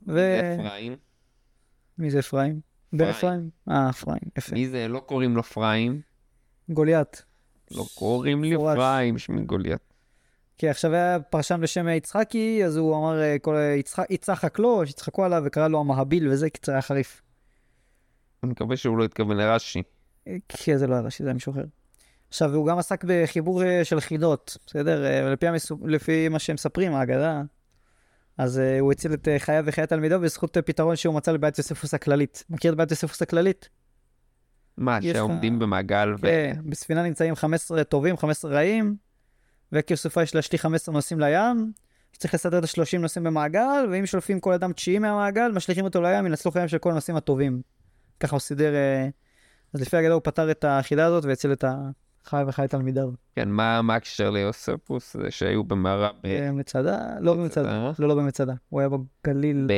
ו... 0.08 0.40
אפרים. 0.54 0.96
מי 1.98 2.10
זה 2.10 2.18
אפרים? 2.18 2.60
בן 2.92 3.08
אפרים. 3.08 3.32
אפרים? 3.32 3.50
אה, 3.70 3.90
אפרים, 3.90 4.20
יפה. 4.38 4.54
מי 4.54 4.68
זה? 4.68 4.88
לא 4.88 4.98
קוראים 4.98 5.36
לו 5.36 5.42
פריים. 5.42 6.00
גוליית. 6.68 7.24
לא 7.70 7.84
קוראים 7.94 8.44
לי. 8.44 8.56
פריים 8.56 9.18
שמי 9.18 9.42
גוליית. 9.42 9.80
כי 10.58 10.68
עכשיו 10.68 10.94
היה 10.94 11.20
פרשן 11.20 11.60
בשם 11.60 11.88
יצחקי, 11.88 12.64
אז 12.64 12.76
הוא 12.76 12.96
אמר, 12.96 13.22
אה, 13.22 13.36
כל 13.38 13.56
יצחק, 13.78 14.10
יצחק 14.10 14.58
לו, 14.58 14.86
שיצחקו 14.86 15.24
עליו, 15.24 15.42
וקרא 15.46 15.68
לו 15.68 15.80
המהביל, 15.80 16.28
וזה 16.28 16.50
קיצר 16.50 16.72
היה 16.72 16.82
חריף. 16.82 17.22
אני 18.44 18.52
מקווה 18.52 18.76
שהוא 18.76 18.98
לא 18.98 19.04
התכוון 19.04 19.36
לרש"י. 19.36 19.82
אה, 20.28 20.36
כי 20.48 20.78
זה 20.78 20.86
לא 20.86 20.94
היה 20.94 21.02
ראשי, 21.02 21.22
זה 21.22 21.28
היה 21.28 21.34
מישהו 21.34 21.52
אחר. 21.52 21.64
עכשיו, 22.28 22.54
הוא 22.54 22.66
גם 22.66 22.78
עסק 22.78 23.04
בחיבור 23.04 23.62
אה, 23.64 23.84
של 23.84 24.00
חידות, 24.00 24.56
בסדר? 24.66 25.04
אה, 25.06 25.30
לפי, 25.32 25.46
המסו... 25.46 25.78
לפי 25.86 26.28
מה 26.28 26.38
שהם 26.38 26.54
מספרים, 26.54 26.94
האגדה, 26.94 27.42
אז 28.38 28.58
אה, 28.58 28.80
הוא 28.80 28.92
הציל 28.92 29.14
את 29.14 29.28
אה, 29.28 29.38
חייו 29.38 29.64
וחיי 29.66 29.86
תלמידו 29.86 30.20
בזכות 30.20 30.56
פתרון 30.66 30.96
שהוא 30.96 31.14
מצא 31.14 31.32
לבעיית 31.32 31.58
יוספוס 31.58 31.94
הכללית. 31.94 32.44
מכיר 32.50 32.72
את 32.72 32.76
בעיית 32.76 32.90
יוספוס 32.90 33.22
הכללית? 33.22 33.68
מה, 34.76 34.98
יש 35.02 35.06
לך- 35.10 35.16
שעומדים 35.16 35.58
במעגל 35.58 36.14
ו... 36.14 36.20
כן, 36.22 36.56
בספינה 36.66 37.02
נמצאים 37.02 37.34
15 37.34 37.84
טובים, 37.84 38.16
15 38.16 38.50
רעים, 38.50 38.96
וכי 39.72 39.96
סופה 39.96 40.22
יש 40.22 40.34
להשליך 40.34 40.62
15 40.62 40.92
נוסעים 40.92 41.20
לים, 41.20 41.72
צריך 42.16 42.34
לסדר 42.34 42.58
את 42.58 42.64
ה-30 42.64 42.98
נוסעים 42.98 43.24
במעגל, 43.24 43.86
ואם 43.90 44.06
שולפים 44.06 44.40
כל 44.40 44.52
אדם 44.52 44.72
תשיעי 44.72 44.98
מהמעגל, 44.98 45.52
משליכים 45.54 45.84
אותו 45.84 46.02
לים, 46.02 46.26
ינצלו 46.26 46.52
חיים 46.52 46.68
של 46.68 46.78
כל 46.78 46.90
הנוסעים 46.90 47.16
הטובים. 47.16 47.62
ככה 48.20 48.36
הוא 48.36 48.40
סידר, 48.40 48.74
אה, 48.74 49.08
אז 49.74 49.80
לפי 49.80 49.96
האגדה 49.96 50.12
הוא 50.14 50.20
פתר 50.24 50.50
את 50.50 50.64
החידה 50.68 51.06
הזאת 51.06 51.24
והציל 51.24 51.52
את 51.52 51.64
החי 52.24 52.42
וחי 52.46 52.66
תלמידיו. 52.68 53.10
כן, 53.36 53.48
מה 53.48 53.96
הקשר 53.96 54.30
ליוספוס? 54.30 55.16
זה 55.16 55.30
שהיו 55.30 55.64
במערה 55.64 56.10
ב- 56.24 56.48
במצדה? 56.48 56.98
לא 57.20 57.34
במצדה. 57.34 57.92
לא, 57.98 58.08
לא 58.08 58.14
במצדה. 58.14 58.54
הוא 58.68 58.80
היה 58.80 58.88
בגליל, 58.88 59.68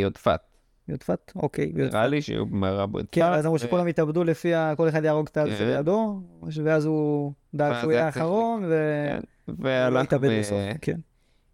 ביודפת. 0.00 0.40
יודפת? 0.88 1.32
אוקיי. 1.36 1.72
נראה 1.74 2.06
לי 2.06 2.22
שהיו 2.22 2.46
במערה 2.46 2.86
ביודפת. 2.86 3.12
כן, 3.12 3.22
אז 3.24 3.46
אמרו 3.46 3.58
שכולם 3.58 3.86
התאבדו 3.86 4.24
לפי. 4.24 4.52
כל 4.76 4.88
אחד 4.88 5.04
יהרוג 5.04 5.26
את 5.32 5.36
הזה 5.36 5.56
כן. 5.58 5.66
לידו, 5.66 6.20
ואז 6.64 6.84
הוא 6.84 7.32
דאג 7.54 7.80
שהוא 7.80 7.92
יהיה 7.92 8.06
האחרון. 8.06 8.62
כן, 8.62 9.20
והלך 9.58 10.02
התאבד 10.04 10.38
בסוף. 10.38 10.58
כן. 10.80 10.96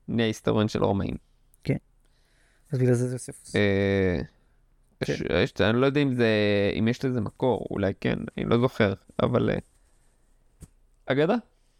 ונהיה 0.08 0.26
היסטוריון 0.26 0.68
של 0.68 0.84
רומאים. 0.84 1.16
אז 2.72 2.78
בגלל 2.78 2.94
זה 2.94 3.08
זה 3.08 3.14
יוספוס. 3.14 3.52
אה, 5.02 5.06
כן. 5.06 5.12
יש- 5.12 5.22
יש- 5.54 5.60
אני 5.60 5.80
לא 5.80 5.86
יודע 5.86 6.00
אם 6.00 6.14
זה, 6.14 6.26
אם 6.78 6.88
יש 6.88 7.04
לזה 7.04 7.20
מקור, 7.20 7.66
אולי 7.70 7.92
כן, 8.00 8.18
אני 8.38 8.44
לא 8.44 8.58
זוכר, 8.60 8.92
אבל... 9.22 9.50
אה, 9.50 9.56
אגדה? 11.06 11.34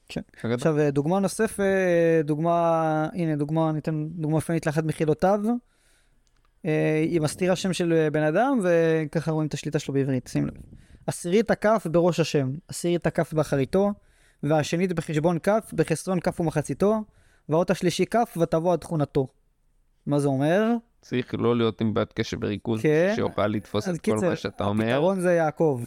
כן. 0.08 0.20
אגדה. 0.44 0.54
עכשיו, 0.54 0.78
אה, 0.78 0.90
דוגמה 0.90 1.18
נוספת, 1.20 1.60
אה, 1.60 2.20
דוגמה, 2.24 3.08
הנה, 3.14 3.36
דוגמה, 3.36 3.72
ניתן 3.72 4.08
דוגמה 4.08 4.36
אופיינית 4.36 4.66
לאחת 4.66 4.84
מחילותיו. 4.84 5.40
היא 7.02 7.20
מסתירה 7.20 7.56
שם 7.56 7.72
של 7.72 8.08
בן 8.12 8.22
אדם, 8.22 8.60
וככה 8.62 9.30
רואים 9.30 9.48
את 9.48 9.54
השליטה 9.54 9.78
שלו 9.78 9.94
בעברית, 9.94 10.26
שים 10.32 10.46
לב. 10.46 10.52
עשירית 11.06 11.50
הכף 11.50 11.86
בראש 11.90 12.20
השם, 12.20 12.50
עשירית 12.68 13.06
הכף 13.06 13.32
באחריתו, 13.34 13.90
והשנית 14.42 14.92
בחשבון 14.92 15.38
כף, 15.38 15.70
בחסרון 15.74 16.20
כף 16.20 16.40
ומחציתו, 16.40 17.04
והאות 17.48 17.70
השלישי 17.70 18.06
כף 18.06 18.36
ותבוא 18.40 18.72
עד 18.72 18.78
תכונתו. 18.78 19.26
מה 20.06 20.18
זה 20.18 20.28
אומר? 20.28 20.64
צריך 21.00 21.34
לא 21.38 21.56
להיות 21.56 21.80
עם 21.80 21.94
בעיית 21.94 22.12
קשב 22.12 22.38
וריכוז, 22.42 22.82
כן. 22.82 23.12
שיוכל 23.14 23.46
לתפוס 23.46 23.88
את 23.88 23.94
כל 23.94 23.98
קיצר, 23.98 24.28
מה 24.28 24.36
שאתה 24.36 24.64
אומר. 24.64 24.84
הפתרון 24.84 25.20
זה 25.20 25.32
יעקב. 25.32 25.82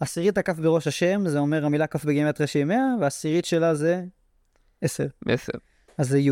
עשירית 0.00 0.38
הכף 0.38 0.58
בראש 0.58 0.86
השם, 0.86 1.28
זה 1.28 1.38
אומר 1.38 1.64
המילה 1.64 1.86
כף 1.86 2.04
בגימטריה 2.04 2.46
שהיא 2.46 2.64
100, 2.64 2.78
והעשירית 3.00 3.44
שלה 3.44 3.74
זה 3.74 4.04
10. 4.80 5.06
מסר. 5.26 5.52
אז 5.98 6.08
זה 6.08 6.18
י'. 6.18 6.30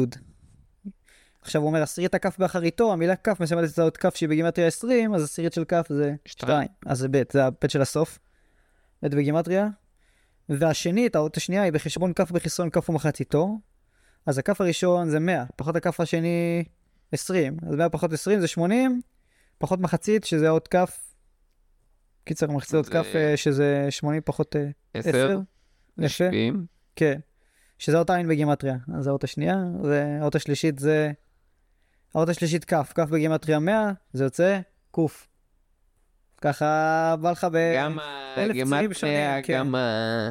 עכשיו 1.42 1.62
הוא 1.62 1.68
אומר 1.68 1.82
עשירית 1.82 2.14
הכף 2.14 2.38
באחריתו, 2.38 2.92
המילה 2.92 3.16
כף 3.16 3.40
מסמלת 3.40 3.72
את 3.72 3.78
האות 3.78 3.96
כף 3.96 4.16
שהיא 4.16 4.28
בגימטריה 4.28 4.66
20, 4.66 5.14
אז 5.14 5.24
עשירית 5.24 5.52
של 5.52 5.64
כף 5.64 5.86
זה 5.88 6.14
שתיים. 6.24 6.50
2. 6.50 6.68
אז 6.86 6.98
זה 6.98 7.08
ב', 7.10 7.22
זה 7.32 7.44
הב' 7.44 7.54
של 7.68 7.82
הסוף. 7.82 8.18
ב' 9.02 9.06
בגימטריה. 9.06 9.68
והשנית, 10.48 11.16
האות 11.16 11.36
השנייה 11.36 11.62
היא 11.62 11.72
בחשבון 11.72 12.12
כף 12.12 12.30
בחסרון 12.30 12.70
כף 12.70 12.90
ומחציתו. 12.90 13.58
אז 14.26 14.38
הכף 14.38 14.60
הראשון 14.60 15.08
זה 15.08 15.20
100, 15.20 15.44
פחות 15.56 15.76
הכף 15.76 16.00
השני 16.00 16.64
20. 17.12 17.56
אז 17.68 17.74
100 17.74 17.88
פחות 17.88 18.12
20 18.12 18.40
זה 18.40 18.46
80, 18.46 19.00
פחות 19.58 19.80
מחצית 19.80 20.24
שזה 20.24 20.48
אות 20.50 20.68
כף. 20.68 20.98
קיצר, 22.24 22.46
מחצית 22.50 22.84
זה- 22.84 22.90
כף 22.90 23.06
אה, 23.14 23.36
שזה 23.36 23.86
80 23.90 24.22
פחות 24.24 24.56
אה, 24.56 24.68
10. 24.94 25.08
עשר, 25.08 25.40
יפה. 25.98 26.08
שבעים, 26.08 26.66
כן. 26.96 27.20
שזה 27.78 27.98
אות 27.98 28.10
עין 28.10 28.28
בגימטריה. 28.28 28.76
אז 28.98 29.06
האות 29.06 29.24
השנייה, 29.24 29.56
והאות 29.82 30.34
השלישית 30.34 30.78
זה... 30.78 31.12
האות 32.14 32.28
השלישית 32.28 32.64
כף, 32.64 32.92
כף 32.94 33.08
בגימטריה 33.10 33.58
100, 33.58 33.90
זה 34.12 34.24
יוצא 34.24 34.60
קוף. 34.90 35.28
ככה 36.40 36.66
בא 37.20 37.30
לך 37.30 37.46
ב... 37.52 37.56
גם 37.76 37.98
הגימטריה, 38.36 38.82
כן. 39.42 39.58
גם 39.58 39.74
ה- 39.74 40.30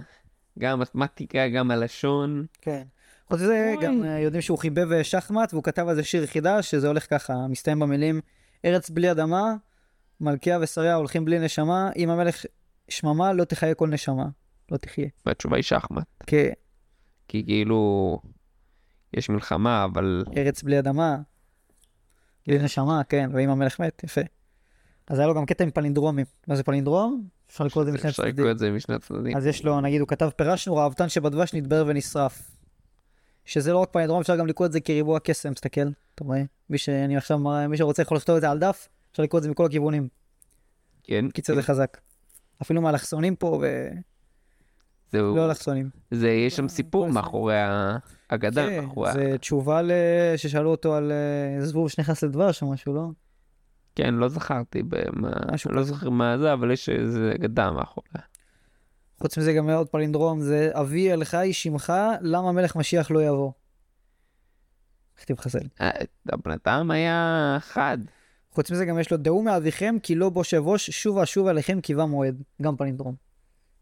גם 0.59 0.71
המתמטיקה, 0.79 1.47
גם 1.47 1.71
הלשון. 1.71 2.45
כן. 2.61 2.83
חוץ 3.31 3.41
מזה. 3.41 3.73
גם 3.81 4.03
אה, 4.03 4.19
יודעים 4.19 4.41
שהוא 4.41 4.57
חיבב 4.57 4.91
אה, 4.91 5.03
שחמט, 5.03 5.53
והוא 5.53 5.63
כתב 5.63 5.87
על 5.87 5.95
זה 5.95 6.03
שיר 6.03 6.25
חידה, 6.25 6.61
שזה 6.61 6.87
הולך 6.87 7.09
ככה, 7.09 7.47
מסתיים 7.47 7.79
במילים, 7.79 8.21
ארץ 8.65 8.89
בלי 8.89 9.11
אדמה, 9.11 9.55
מלכיה 10.21 10.59
ושריה 10.61 10.95
הולכים 10.95 11.25
בלי 11.25 11.39
נשמה, 11.39 11.89
אם 11.95 12.09
המלך 12.09 12.45
שממה, 12.89 13.33
לא 13.33 13.43
תחיה 13.43 13.73
כל 13.73 13.87
נשמה. 13.87 14.25
לא 14.71 14.77
תחיה. 14.77 15.07
והתשובה 15.25 15.55
היא 15.55 15.63
שחמט. 15.63 16.03
כן, 16.27 16.49
כי 17.27 17.43
כאילו, 17.45 18.19
יש 19.13 19.29
מלחמה, 19.29 19.83
אבל 19.83 20.23
ארץ 20.37 20.63
בלי 20.63 20.79
אדמה, 20.79 21.17
בלי 22.47 22.59
נשמה, 22.59 23.01
כן, 23.09 23.29
ואם 23.33 23.49
המלך 23.49 23.79
מת, 23.79 24.03
יפה. 24.03 24.21
אז 25.07 25.19
היה 25.19 25.27
לו 25.27 25.33
גם 25.33 25.45
קטע 25.45 25.63
עם 25.63 25.71
פלינדרומים. 25.71 26.25
מה 26.47 26.55
זה 26.55 26.63
פלינדרום? 26.63 27.23
אפשר 27.49 27.63
לקרוא 27.63 27.83
את 27.83 27.87
זה 27.87 27.93
משני 27.93 28.09
אפשר 28.09 28.23
הצדדים. 28.23 28.39
לקרוא 28.39 28.51
את 28.51 28.59
זה 28.59 28.71
משני 28.71 28.95
הצדדים. 28.95 29.37
אז 29.37 29.45
יש 29.45 29.65
לו, 29.65 29.81
נגיד, 29.81 29.99
הוא 29.99 30.07
כתב, 30.07 30.29
פירשנו 30.35 30.75
ראוותן 30.75 31.09
שבדבש 31.09 31.53
נתבהר 31.53 31.83
ונשרף. 31.87 32.51
שזה 33.45 33.73
לא 33.73 33.77
רק 33.77 33.89
פלינדרום, 33.91 34.19
אפשר 34.21 34.35
גם 34.35 34.47
לקרוא 34.47 34.67
את 34.67 34.71
זה 34.71 34.79
כריבוע 34.79 35.19
קסם, 35.19 35.53
תסתכל, 35.53 35.81
אתה 36.15 36.23
רואה? 36.23 36.43
מי 36.69 36.77
שאני 36.77 37.17
עכשיו, 37.17 37.39
מראה- 37.39 37.67
מי 37.67 37.77
שרוצה 37.77 38.01
יכול 38.01 38.17
לכתוב 38.17 38.35
את 38.35 38.41
זה 38.41 38.49
על 38.49 38.59
דף, 38.59 38.87
אפשר 39.11 39.23
לקרוא 39.23 39.39
את 39.39 39.43
זה 39.43 39.49
מכל 39.49 39.65
הכיוונים. 39.65 40.07
כן, 41.03 41.29
קיצר 41.29 41.55
זה 41.55 41.61
חזק. 41.63 41.97
אפילו 42.61 42.81
מהאלכסונים 42.81 43.35
פה, 43.35 43.47
ולא 43.61 43.63
זהו. 45.11 45.45
אלכסונים. 45.45 45.89
זה, 46.11 46.29
יש 46.29 46.55
שם 46.55 46.67
סיפור 46.67 47.09
מאחורי 47.09 47.55
האגדה, 48.29 48.67
כן. 48.67 48.85
זה 49.13 49.37
תשובה. 49.37 49.81
ששאלו 50.37 50.69
אותו 50.71 50.95
על 50.95 51.11
אה, 51.11 51.65
זבוב 51.65 51.89
שנכנס 51.89 52.23
לדבש 52.23 52.61
או 52.61 52.71
משהו, 52.71 52.93
לא? 52.93 53.07
כן, 53.95 54.13
לא 54.13 54.27
זכרתי 54.27 54.83
במה, 54.83 55.29
לא. 55.69 55.83
זוכר 55.83 56.09
מה 56.09 56.37
זה, 56.37 56.53
אבל 56.53 56.71
יש 56.71 56.89
איזה 56.89 57.31
אגדה 57.35 57.71
מאחורי. 57.71 58.07
חוץ 59.21 59.37
מזה 59.37 59.53
גם 59.53 59.69
עוד 59.69 59.89
פלינדרום, 59.89 60.41
זה 60.41 60.69
אבי 60.73 61.13
אל 61.13 61.23
חי 61.23 61.53
שמך, 61.53 61.93
למה 62.21 62.51
מלך 62.51 62.75
משיח 62.75 63.11
לא 63.11 63.23
יבוא? 63.23 63.51
איך 65.17 65.25
תמחסל? 65.25 65.67
אה, 65.81 65.89
הבנתם 66.29 66.91
היה 66.91 67.57
חד. 67.59 67.97
חוץ 68.51 68.71
מזה 68.71 68.85
גם 68.85 68.99
יש 68.99 69.11
לו 69.11 69.17
דעו 69.17 69.41
מאביכם 69.41 69.95
כי 70.03 70.15
לא 70.15 70.29
בוש 70.29 70.53
אבוש 70.53 70.89
שובה 70.89 71.25
שובה 71.25 71.49
עליכם 71.49 71.81
קיבה 71.81 72.05
מועד. 72.05 72.41
גם 72.61 72.77
פלינדרום. 72.77 73.15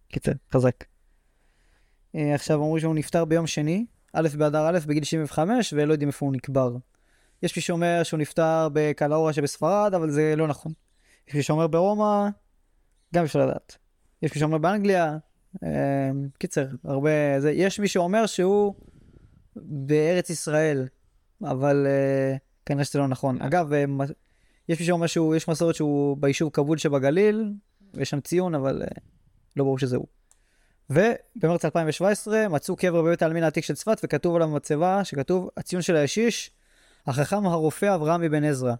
קיצר, 0.08 0.32
חזק. 0.54 0.84
אה, 2.16 2.36
עכשיו 2.36 2.58
אמרו 2.58 2.80
שהוא 2.80 2.96
נפטר 2.96 3.26
ביום 3.26 3.48
שני, 3.48 3.86
א' 4.14 4.28
באדר 4.38 4.70
א' 4.70 4.80
בגיל 4.88 5.04
75 5.04 5.74
ולא 5.78 5.94
יודעים 5.94 6.10
איפה 6.10 6.26
הוא 6.26 6.34
נקבר. 6.34 6.76
יש 7.44 7.56
מי 7.56 7.62
שאומר 7.62 8.04
שהוא 8.04 8.20
נפטר 8.20 8.68
בקלאורה 8.74 9.34
שבספרד, 9.34 9.94
אבל 9.94 10.10
זה 10.10 10.34
לא 10.38 10.48
נכון. 10.48 10.72
יש 11.28 11.36
מי 11.36 11.44
שאומר 11.44 11.68
ברומא, 11.68 12.30
גם 13.16 13.24
אפשר 13.24 13.46
לדעת. 13.46 13.78
יש 14.22 14.34
מי 14.34 14.40
שאומר 14.40 14.58
באנגליה, 14.58 15.18
קיצר, 16.38 16.68
הרבה... 16.84 17.40
זה, 17.40 17.52
יש 17.52 17.80
מי 17.80 17.88
שאומר 17.88 18.26
שהוא 18.26 18.74
בארץ 19.56 20.30
ישראל, 20.30 20.88
אבל 21.44 21.88
אה, 21.90 22.36
כנראה 22.66 22.84
שזה 22.84 23.00
לא 23.00 23.08
נכון. 23.08 23.42
אגב, 23.42 23.74
אה, 23.74 23.86
יש 24.70 24.80
מי 24.80 24.86
שאומר 24.86 25.08
שהוא, 25.08 25.36
יש 25.36 25.48
מסורת 25.48 25.76
שהוא 25.76 26.18
ביישוב 26.20 26.50
כבול 26.54 26.78
שבגליל, 26.78 27.54
ויש 27.94 28.10
שם 28.10 28.20
ציון, 28.20 28.56
אבל 28.56 28.82
אה, 28.82 28.88
לא 29.56 29.64
ברור 29.64 29.80
שזה 29.80 29.98
הוא. 29.98 30.08
ובמרץ 30.90 31.66
2017 31.66 32.50
מצאו 32.50 32.76
קבר 32.76 33.02
בבית 33.02 33.22
העלמין 33.22 33.44
העתיק 33.44 33.64
של 33.64 33.76
צפת, 33.76 34.02
וכתוב 34.04 34.36
על 34.36 34.42
המצבה, 34.42 35.04
שכתוב, 35.04 35.50
הציון 35.58 35.82
של 35.82 35.96
הישיש, 35.96 36.52
החכם 37.08 37.46
הרופא 37.46 37.96
אברהם 37.96 38.24
אבן 38.24 38.44
עזרא. 38.44 38.74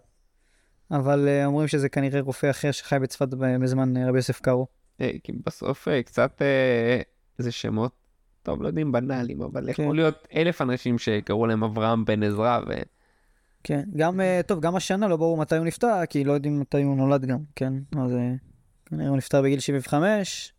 אבל 0.90 1.28
אה, 1.28 1.46
אומרים 1.46 1.68
שזה 1.68 1.88
כנראה 1.88 2.20
רופא 2.20 2.50
אחר 2.50 2.72
שחי 2.72 2.98
בצפת 2.98 3.28
בזמן 3.28 3.96
אה, 3.96 4.08
רבי 4.08 4.18
יוסף 4.18 4.40
קארו. 4.40 4.66
אה, 5.00 5.10
כי 5.24 5.32
בסוף 5.46 5.88
אה, 5.88 6.02
קצת 6.02 6.42
אה, 6.42 7.00
זה 7.38 7.52
שמות, 7.52 7.92
טוב, 8.42 8.62
לא 8.62 8.66
יודעים 8.66 8.92
בנאליים, 8.92 9.42
אבל 9.42 9.72
כן. 9.72 9.82
יכול 9.82 9.96
להיות 9.96 10.28
אלף 10.34 10.62
אנשים 10.62 10.98
שקראו 10.98 11.46
להם 11.46 11.64
אברהם 11.64 12.04
בן 12.04 12.22
עזרא, 12.22 12.60
ו... 12.68 12.72
כן, 13.64 13.82
גם, 13.96 14.20
טוב, 14.46 14.60
גם 14.60 14.76
השנה 14.76 15.08
לא 15.08 15.16
ברור 15.16 15.36
מתי 15.36 15.56
הוא 15.56 15.66
נפטר, 15.66 16.06
כי 16.08 16.24
לא 16.24 16.32
יודעים 16.32 16.60
מתי 16.60 16.82
הוא 16.82 16.96
נולד 16.96 17.24
גם, 17.24 17.38
כן? 17.56 17.72
אז 17.92 18.12
אה, 18.12 18.32
כנראה 18.86 19.08
הוא 19.08 19.16
נפטר 19.16 19.42
בגיל 19.42 19.60
75. 19.60 20.52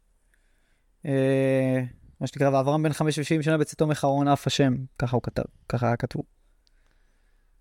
אה, 1.06 1.82
מה 2.22 2.28
שנקרא, 2.28 2.50
ואברהם 2.50 2.84
בן 2.84 2.94
5 2.94 3.20
ו-70 3.20 3.44
שנה 3.44 3.58
בצאתו 3.58 3.88
מחרון 3.88 4.28
אף 4.28 4.48
השם, 4.48 4.76
ככה 5.00 5.16
הוא 5.16 5.24
כתב, 5.24 5.44
ככה 5.70 5.88
היה 5.88 5.96
כתוב. 5.96 6.24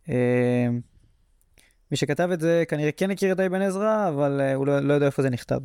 אה, 0.08 0.68
מי 1.90 1.96
שכתב 1.96 2.28
את 2.32 2.40
זה 2.40 2.64
כנראה 2.68 2.92
כן 2.92 3.10
הכיר 3.10 3.32
את 3.32 3.40
אבן 3.40 3.62
עזרא, 3.62 4.08
אבל 4.08 4.40
הוא 4.54 4.66
לא, 4.66 4.80
לא 4.80 4.94
יודע 4.94 5.06
איפה 5.06 5.22
זה 5.22 5.30
נכתב. 5.30 5.60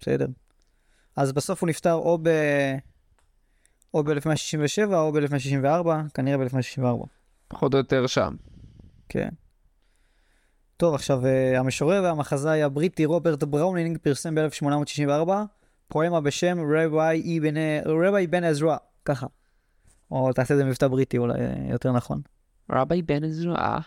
בסדר. 0.00 0.26
אז 1.18 1.32
בסוף 1.32 1.62
הוא 1.62 1.68
נפטר 1.68 1.92
או 1.94 2.18
ב... 2.22 2.28
או 3.94 4.04
ב-1167 4.04 4.94
או 4.94 5.12
ב-1164, 5.12 5.88
כנראה 6.14 6.38
ב-1164. 6.38 7.06
פחות 7.48 7.74
או 7.74 7.78
יותר 7.78 8.06
שם. 8.06 8.34
כן. 9.08 9.28
טוב, 10.76 10.94
עכשיו, 10.94 11.26
אה, 11.26 11.58
המשורר 11.58 12.02
והמחזאי 12.02 12.62
הבריטי 12.62 13.04
רוברט 13.04 13.42
בראונינג 13.42 13.98
פרסם 13.98 14.34
ב-1864 14.34 15.30
פואמה 15.88 16.20
בשם 16.20 16.58
רבי 17.86 18.26
בן 18.26 18.44
עזרא, 18.44 18.76
ככה. 19.04 19.26
או 20.10 20.32
תעשה 20.32 20.54
את 20.54 20.58
זה 20.58 20.64
במבטא 20.64 20.88
בריטי 20.88 21.18
אולי 21.18 21.40
אה, 21.40 21.54
יותר 21.70 21.92
נכון. 21.92 22.20
רבי 22.70 23.02
בן 23.02 23.24
עזרא. 23.24 23.78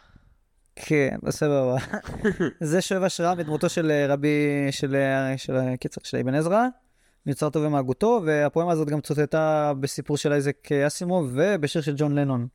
כן, 0.75 1.17
בסדר. 1.23 1.75
זה 2.59 2.81
שואב 2.81 3.03
השראה 3.03 3.35
מדמותו 3.35 3.69
של 3.69 3.91
אה, 3.91 4.05
רבי, 4.07 4.67
של, 4.71 4.95
של, 5.37 5.55
אה, 5.55 5.77
קיצר, 5.77 6.01
של 6.03 6.17
אבן 6.17 6.35
עזרא, 6.35 6.67
נוצר 7.25 7.49
טוב 7.49 7.63
ומהגותו, 7.65 8.21
והפואמה 8.25 8.71
הזאת 8.71 8.87
גם 8.89 9.01
צוטטה 9.01 9.73
בסיפור 9.79 10.17
של 10.17 10.31
אייזק 10.31 10.71
אסימוב 10.71 11.31
ובשיר 11.33 11.81
של 11.81 11.93
ג'ון 11.97 12.15
לנון. 12.15 12.47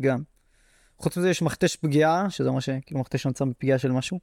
גם. 0.00 0.22
חוץ 0.98 1.16
מזה 1.18 1.30
יש 1.30 1.42
מכתש 1.42 1.76
פגיעה, 1.76 2.30
שזה 2.30 2.48
אומר 2.48 2.60
שכאילו 2.60 3.00
מכתש 3.00 3.22
שנוצר 3.22 3.44
בפגיעה 3.44 3.78
של 3.78 3.92
משהו. 3.92 4.20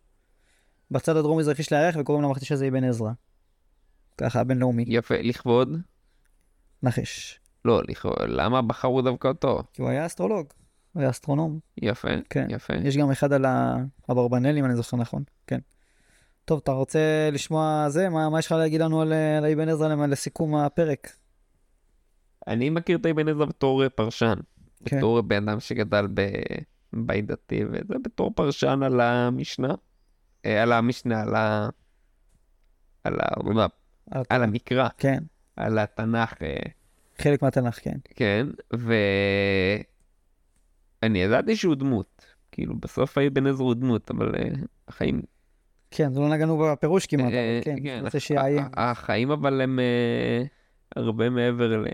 בצד 0.91 1.15
הדרום-מזרחי 1.15 1.63
של 1.63 1.75
הירח, 1.75 1.95
וקוראים 1.99 2.23
למכתש 2.23 2.51
הזה 2.51 2.67
אבן 2.67 2.83
עזרא. 2.83 3.11
ככה, 4.17 4.39
הבינלאומי. 4.39 4.85
יפה, 4.87 5.15
לכבוד? 5.23 5.69
נחש. 6.83 7.39
לא, 7.65 7.81
לכבוד, 7.87 8.15
למה 8.27 8.61
בחרו 8.61 9.01
דווקא 9.01 9.27
אותו? 9.27 9.63
כי 9.73 9.81
הוא 9.81 9.89
היה 9.89 10.05
אסטרולוג. 10.05 10.47
הוא 10.93 11.01
היה 11.01 11.09
אסטרונום. 11.09 11.59
יפה, 11.77 12.07
כן. 12.29 12.47
יפה. 12.49 12.73
יש 12.83 12.97
גם 12.97 13.11
אחד 13.11 13.33
על 13.33 13.45
ה- 13.45 13.75
אברבנאל, 14.11 14.57
אם 14.57 14.65
אני 14.65 14.75
זוכר 14.75 14.97
נכון. 14.97 15.23
טוב, 16.51 16.59
אתה 16.63 16.71
רוצה 16.71 16.99
לשמוע 17.31 17.85
זה? 17.89 18.09
מה, 18.09 18.29
מה 18.29 18.39
יש 18.39 18.45
לך 18.45 18.51
להגיד 18.51 18.81
לנו 18.81 19.01
על, 19.01 19.13
אה, 19.13 19.37
על 19.37 19.45
אבן 19.45 19.69
עזרא 19.69 19.95
לסיכום 19.95 20.55
הפרק? 20.55 21.15
אני 22.47 22.69
מכיר 22.69 22.97
את 22.97 23.05
אבן 23.05 23.29
עזרא 23.29 23.45
בתור 23.45 23.83
אה, 23.83 23.89
פרשן. 23.89 24.33
כן. 24.85 24.97
בתור 24.97 25.21
בן 25.21 25.49
אדם 25.49 25.59
שגדל 25.59 26.07
בבית 26.93 27.25
דתי, 27.25 27.65
וזה 27.65 27.99
בתור 28.03 28.31
פרשן 28.35 28.79
על 28.83 29.01
המשנה. 29.01 29.73
אה, 30.45 30.63
על 30.63 30.71
המשנה, 30.71 31.21
על 31.21 31.35
ה... 31.35 31.69
על 33.03 33.19
ה... 33.19 33.25
על- 34.11 34.23
על 34.29 34.43
המקרא, 34.43 34.87
כן, 34.97 35.23
על 35.55 35.79
התנ"ך. 35.79 36.33
חלק 37.17 37.41
מהתנ"ך, 37.41 37.79
כן. 37.83 37.97
כן, 38.15 38.47
ואני 38.73 39.83
ידעתי 41.19 41.55
שהוא 41.55 41.75
דמות. 41.75 42.25
כאילו, 42.51 42.75
בסוף 42.79 43.17
האבן 43.17 43.47
עזרא 43.47 43.65
הוא 43.65 43.73
דמות, 43.73 44.11
אבל 44.11 44.31
החיים... 44.87 45.21
כן, 45.91 46.13
זה 46.13 46.19
לא 46.19 46.29
נגענו 46.29 46.57
בפירוש 46.57 47.05
כמעט, 47.05 47.33
אה, 47.33 47.55
אבל 47.57 47.63
כן, 47.63 47.75
כן, 47.83 47.89
אני 47.89 48.01
רוצה 48.01 48.17
הח- 48.17 48.23
שיעיין. 48.23 48.63
ה- 48.77 48.91
החיים 48.91 49.31
אבל 49.31 49.61
הם 49.61 49.79
אה, 49.79 50.43
הרבה 50.95 51.29
מעבר 51.29 51.77
ל... 51.77 51.85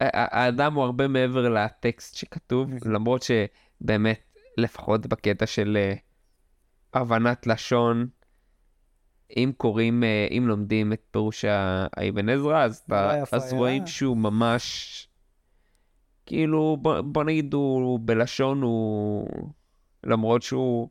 האדם 0.00 0.74
הוא 0.74 0.84
הרבה 0.84 1.08
מעבר 1.08 1.48
לטקסט 1.48 2.16
שכתוב, 2.16 2.70
Mhm. 2.72 2.88
למרות 2.88 3.22
שבאמת, 3.22 4.20
לפחות 4.58 5.06
בקטע 5.06 5.46
של 5.46 5.76
אה, 5.80 5.94
הבנת 7.00 7.46
לשון, 7.46 8.06
אם 9.36 9.52
קוראים, 9.56 10.04
אה, 10.04 10.28
אם 10.30 10.44
לומדים 10.48 10.92
את 10.92 11.00
פירוש 11.10 11.44
האבן 11.44 12.28
עזרא, 12.28 12.64
אז, 12.64 12.82
רואים. 13.52 13.86
שהוא 13.86 14.16
ממש, 14.16 15.08
כאילו, 16.26 16.76
בוא, 16.82 17.00
בוא 17.00 17.24
נגיד, 17.24 17.54
הוא 17.54 18.00
בלשון 18.02 18.62
הוא, 18.62 19.28
למרות 20.04 20.42
שהוא 20.42 20.88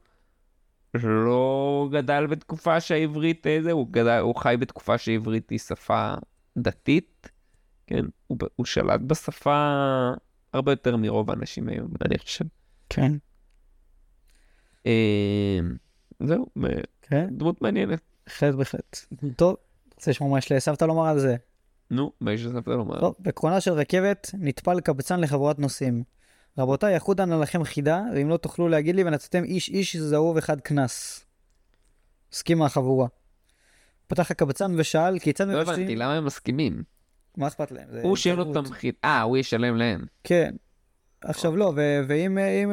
לא 1.03 1.87
גדל 1.91 2.27
בתקופה 2.27 2.79
שהעברית 2.79 3.47
אה, 3.47 3.59
זה, 3.63 3.71
הוא, 3.71 3.87
גדל, 3.91 4.19
הוא 4.19 4.35
חי 4.35 4.55
בתקופה 4.59 4.97
שהעברית 4.97 5.49
היא 5.49 5.59
שפה 5.59 6.13
דתית, 6.57 7.29
כן? 7.87 8.05
הוא, 8.27 8.37
הוא 8.55 8.65
שלט 8.65 9.01
בשפה 9.01 9.79
הרבה 10.53 10.71
יותר 10.71 10.97
מרוב 10.97 11.29
האנשים 11.29 11.69
היום, 11.69 11.87
אני 12.05 12.17
חושב. 12.17 12.45
כן, 12.89 13.11
אה, 14.85 15.59
זהו, 16.19 16.45
אה, 16.63 16.69
כן, 17.01 17.27
דמות 17.31 17.61
מעניינת. 17.61 17.99
בהחלט, 18.27 18.55
בהחלט. 18.55 18.99
טוב, 19.35 19.55
רוצה 19.95 20.11
לשמוע 20.11 20.31
מה 20.31 20.37
יש 20.37 20.51
לסבתא 20.51 20.85
לומר 20.85 21.05
על 21.05 21.19
זה? 21.19 21.35
נו, 21.91 22.11
מה 22.21 22.33
יש 22.33 22.45
לסבתא 22.45 22.69
לומר? 22.69 22.99
טוב, 22.99 23.15
בקרונה 23.19 23.61
של 23.61 23.71
רכבת 23.71 24.31
נטפל 24.33 24.79
קבצן 24.79 25.19
לחבורת 25.19 25.59
נוסעים. 25.59 26.03
רבותיי, 26.57 26.95
יחודן 26.95 27.31
עליכם 27.31 27.63
חידה, 27.63 28.03
ואם 28.15 28.29
לא 28.29 28.37
תוכלו 28.37 28.67
להגיד 28.67 28.95
לי 28.95 29.03
ונתתם 29.03 29.43
איש 29.43 29.69
איש 29.69 29.95
זהוב 29.95 30.37
אחד 30.37 30.61
קנס. 30.61 31.25
הסכימה 32.33 32.65
החבורה. 32.65 33.07
פתח 34.07 34.31
הקבצן 34.31 34.75
ושאל 34.77 35.19
כיצד 35.19 35.47
לא 35.47 35.59
מבשלים... 35.59 35.79
הבנתי, 35.79 35.95
למה 35.95 36.13
הם 36.13 36.25
מסכימים? 36.25 36.83
מה 37.37 37.47
אכפת 37.47 37.71
להם? 37.71 37.87
הוא 38.03 38.15
שואל 38.15 38.33
התערבות. 38.33 38.57
אותם 38.57 38.73
חיד... 38.73 38.93
אה, 39.05 39.21
הוא 39.21 39.37
ישלם 39.37 39.77
להם. 39.77 40.05
כן. 40.23 40.55
עכשיו 41.21 41.55
לא, 41.55 41.73
ואם, 42.07 42.37
אם, 42.37 42.71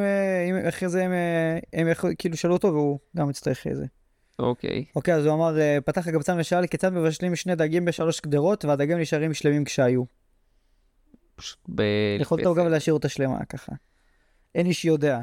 אם, 0.49 0.57
אחרי 0.69 0.89
זה 0.89 1.05
הם, 1.73 1.89
יכול- 1.89 2.13
כאילו 2.19 2.37
שאלו 2.37 2.55
אותו 2.55 2.69
והוא 2.69 2.99
גם 3.17 3.31
יצטרך 3.31 3.67
איזה. 3.67 3.87
אוקיי. 4.39 4.85
אוקיי, 4.97 5.15
אז 5.15 5.27
הוא 5.27 5.35
אמר, 5.35 5.61
אה, 5.61 5.79
פתח 5.85 6.09
הקבצן 6.09 6.41
ושאל 6.41 6.67
כיצד 6.67 6.93
מבשלים 6.93 7.37
שני 7.37 7.55
דגים 7.55 7.85
בשלוש 7.85 8.21
גדרות 8.21 8.65
והדגים 8.65 8.99
נשארים 8.99 9.35
שלמים 9.35 9.65
כשהיו. 9.65 10.03
פשוט 11.37 11.59
ב... 11.75 11.83
יכולת 12.21 12.45
גם 12.57 12.69
להשאיר 12.69 12.95
אותה 12.95 13.09
שלמה 13.09 13.45
ככה. 13.45 13.73
אין 14.55 14.67
איש 14.67 14.85
יודע. 14.85 15.21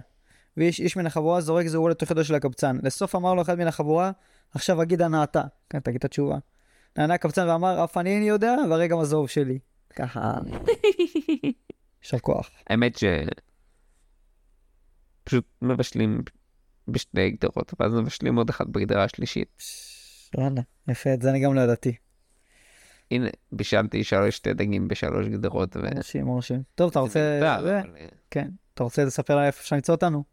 ואיש 0.58 0.80
איש 0.80 0.98
מן 0.98 1.06
החבורה 1.06 1.42
זורק 1.42 1.68
זהור 1.68 1.90
לתוכו 1.90 2.24
של 2.24 2.36
הקבצן. 2.36 2.78
לסוף 2.84 3.16
אמר 3.16 3.34
לו 3.34 3.42
אחד 3.42 3.58
מן 3.58 3.68
החבורה, 3.68 4.12
עכשיו 4.54 4.82
אגיד 4.82 5.02
הנעתה. 5.02 5.44
כן, 5.70 5.80
תגיד 5.80 5.96
את 5.98 6.06
התשובה. 6.06 6.38
נענה 6.98 7.14
הקבצן 7.14 7.48
ואמר, 7.48 7.84
אף 7.84 7.98
אני 7.98 8.16
איני 8.16 8.30
יודע, 8.30 8.56
והרגע 8.70 8.96
מזוב 8.96 9.30
שלי. 9.30 9.60
ככה. 9.96 10.34
יישר 12.04 12.20
כוח. 12.20 12.52
האמת 12.68 12.98
ש... 12.98 13.04
פשוט 15.24 15.46
מבשלים 15.62 16.22
בשתי 16.88 17.32
גדרות, 17.32 17.74
ואז 17.80 17.94
מבשלים 17.94 18.36
עוד 18.36 18.50
אחת 18.50 18.68
בגדרה 18.68 19.04
השלישית. 19.04 19.64
וואלה, 20.38 20.62
יפה, 20.88 21.14
את 21.14 21.22
זה 21.22 21.30
אני 21.30 21.40
גם 21.40 21.54
לא 21.54 21.62
ידעתי. 21.62 21.96
הנה, 23.12 23.28
בישלתי 23.52 24.04
שלוש 24.04 24.36
שתי 24.36 24.54
דגים 24.54 24.88
בשלוש 24.88 25.28
גדרות, 25.28 25.78
ו... 25.78 25.82
מרשים, 25.96 26.26
מרשים. 26.26 26.64
טוב, 26.76 26.90
אתה 26.90 27.00
רוצה... 27.00 27.40
מיותר, 27.42 27.64
זה? 27.64 27.80
אבל, 27.80 27.90
כן. 28.32 28.50
אתה 28.74 28.84
רוצה 28.84 29.06
לספר 29.06 29.36
לה 29.36 29.48
איפה 29.48 29.62
אפשר 29.62 29.76
למצוא 29.76 29.96
אותנו? 29.96 30.24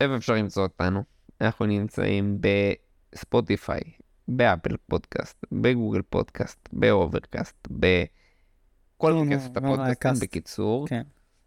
איפה 0.00 0.16
אפשר 0.16 0.34
למצוא 0.34 0.62
אותנו? 0.62 1.02
אנחנו 1.40 1.66
נמצאים 1.66 2.38
בספוטיפיי, 2.40 3.80
באפל 4.28 4.76
פודקאסט, 4.86 5.46
בגוגל 5.52 6.02
פודקאסט, 6.02 6.68
באוברקאסט, 6.72 7.68
בכל 7.70 9.12
נו, 9.12 9.24
כסף 9.32 9.56
נו, 9.58 9.74
הפודקאסטים. 9.74 10.28
בקיצור, 10.28 10.88
כן. 10.88 11.02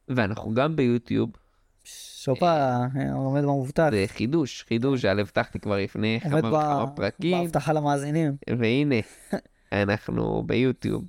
ואנחנו 0.07 0.53
גם 0.53 0.75
ביוטיוב, 0.75 1.29
שופה, 1.83 2.55
אה, 2.55 3.13
עומד 3.13 3.43
במובטח. 3.43 3.89
זה 3.91 4.05
חידוש, 4.07 4.63
חידוש 4.63 5.01
שעליו 5.01 5.25
הבטחתי 5.25 5.59
כבר 5.59 5.77
לפני 5.77 6.19
עומד 6.23 6.41
כמה 6.41 6.49
וכמה 6.49 6.87
פרקים, 6.95 7.37
בהבטחה 7.37 7.73
למאזינים. 7.73 8.37
והנה, 8.59 8.95
אנחנו 9.71 10.43
ביוטיוב. 10.45 11.05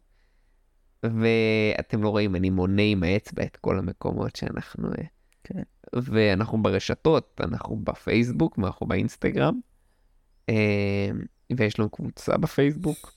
ואתם 1.02 2.02
לא 2.02 2.08
רואים, 2.08 2.36
אני 2.36 2.50
מונה 2.50 2.82
עם 2.82 3.02
האצבע 3.02 3.42
את 3.42 3.56
כל 3.56 3.78
המקומות 3.78 4.36
שאנחנו... 4.36 4.88
אה, 4.88 5.04
כן. 5.44 5.62
ואנחנו 5.92 6.62
ברשתות, 6.62 7.40
אנחנו 7.44 7.76
בפייסבוק, 7.76 8.58
ואנחנו 8.58 8.86
באינסטגרם. 8.86 9.60
אה, 10.48 11.10
ויש 11.56 11.78
לנו 11.78 11.90
קבוצה 11.90 12.36
בפייסבוק, 12.36 13.12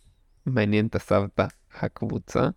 מעניין 0.46 0.88
את 0.88 0.96
הסבתא, 0.96 1.46
הקבוצה. 1.80 2.50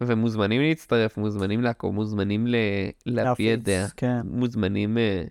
ומוזמנים 0.00 0.62
להצטרף, 0.62 1.16
מוזמנים 1.16 1.62
לעקוב, 1.62 1.94
מוזמנים 1.94 2.46
ל- 2.46 2.54
להפיץ, 3.06 3.60
דעה. 3.62 3.88
כן. 3.96 4.20
מוזמנים 4.24 4.98
אה, 4.98 5.24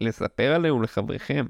לספר 0.00 0.52
עלינו 0.54 0.82
לחבריכם, 0.82 1.46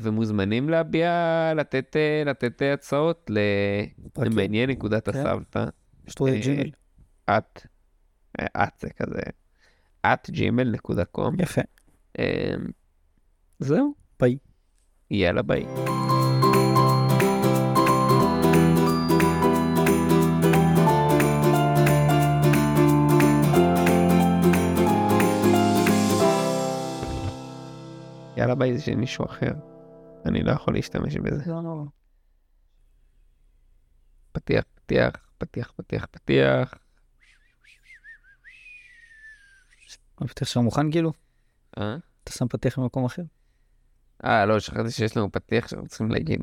ומוזמנים 0.00 0.68
להביע, 0.68 1.12
לתת, 1.56 1.96
אה, 1.96 2.22
לתת 2.26 2.62
אה, 2.62 2.72
הצעות 2.72 3.30
פרקים. 4.12 4.32
למעניין 4.32 4.70
נקודת 4.70 5.08
כן. 5.08 5.18
הסבתא, 5.18 5.64
שטרודל 6.08 6.34
אה, 6.34 6.40
ג'ימל. 6.40 6.70
את, 7.30 7.66
אה, 8.40 8.64
את 8.64 8.80
זה 8.80 8.90
כזה, 8.90 9.20
את 10.06 10.30
gmail.com, 10.30 11.42
יפה. 11.42 11.60
אה, 12.18 12.54
זהו, 13.58 13.94
ביי. 14.20 14.36
יאללה 15.10 15.42
ביי. 15.42 15.66
יאללה 28.40 28.54
ביי 28.54 28.78
זה 28.78 28.84
של 28.84 28.94
מישהו 28.94 29.24
אחר. 29.24 29.52
אני 30.26 30.42
לא 30.42 30.52
יכול 30.52 30.74
להשתמש 30.74 31.16
בזה. 31.16 31.50
לא 31.50 31.60
נורא. 31.60 31.84
פתיח, 34.32 34.64
פתיח, 34.74 35.10
פתיח, 35.38 35.72
פתיח, 35.76 36.06
פתיח. 36.10 36.74
המפתח 40.18 40.46
שלך 40.46 40.56
מוכן 40.56 40.90
כאילו? 40.90 41.12
אה? 41.78 41.96
אתה 42.24 42.32
שם 42.32 42.48
פתיח 42.48 42.78
במקום 42.78 43.04
אחר? 43.04 43.22
אה, 44.24 44.46
לא, 44.46 44.60
שכחתי 44.60 44.90
שיש 44.90 45.16
לנו 45.16 45.32
פתיח 45.32 45.68
שאנחנו 45.68 45.88
צריכים 45.88 46.10
להגיד. 46.10 46.40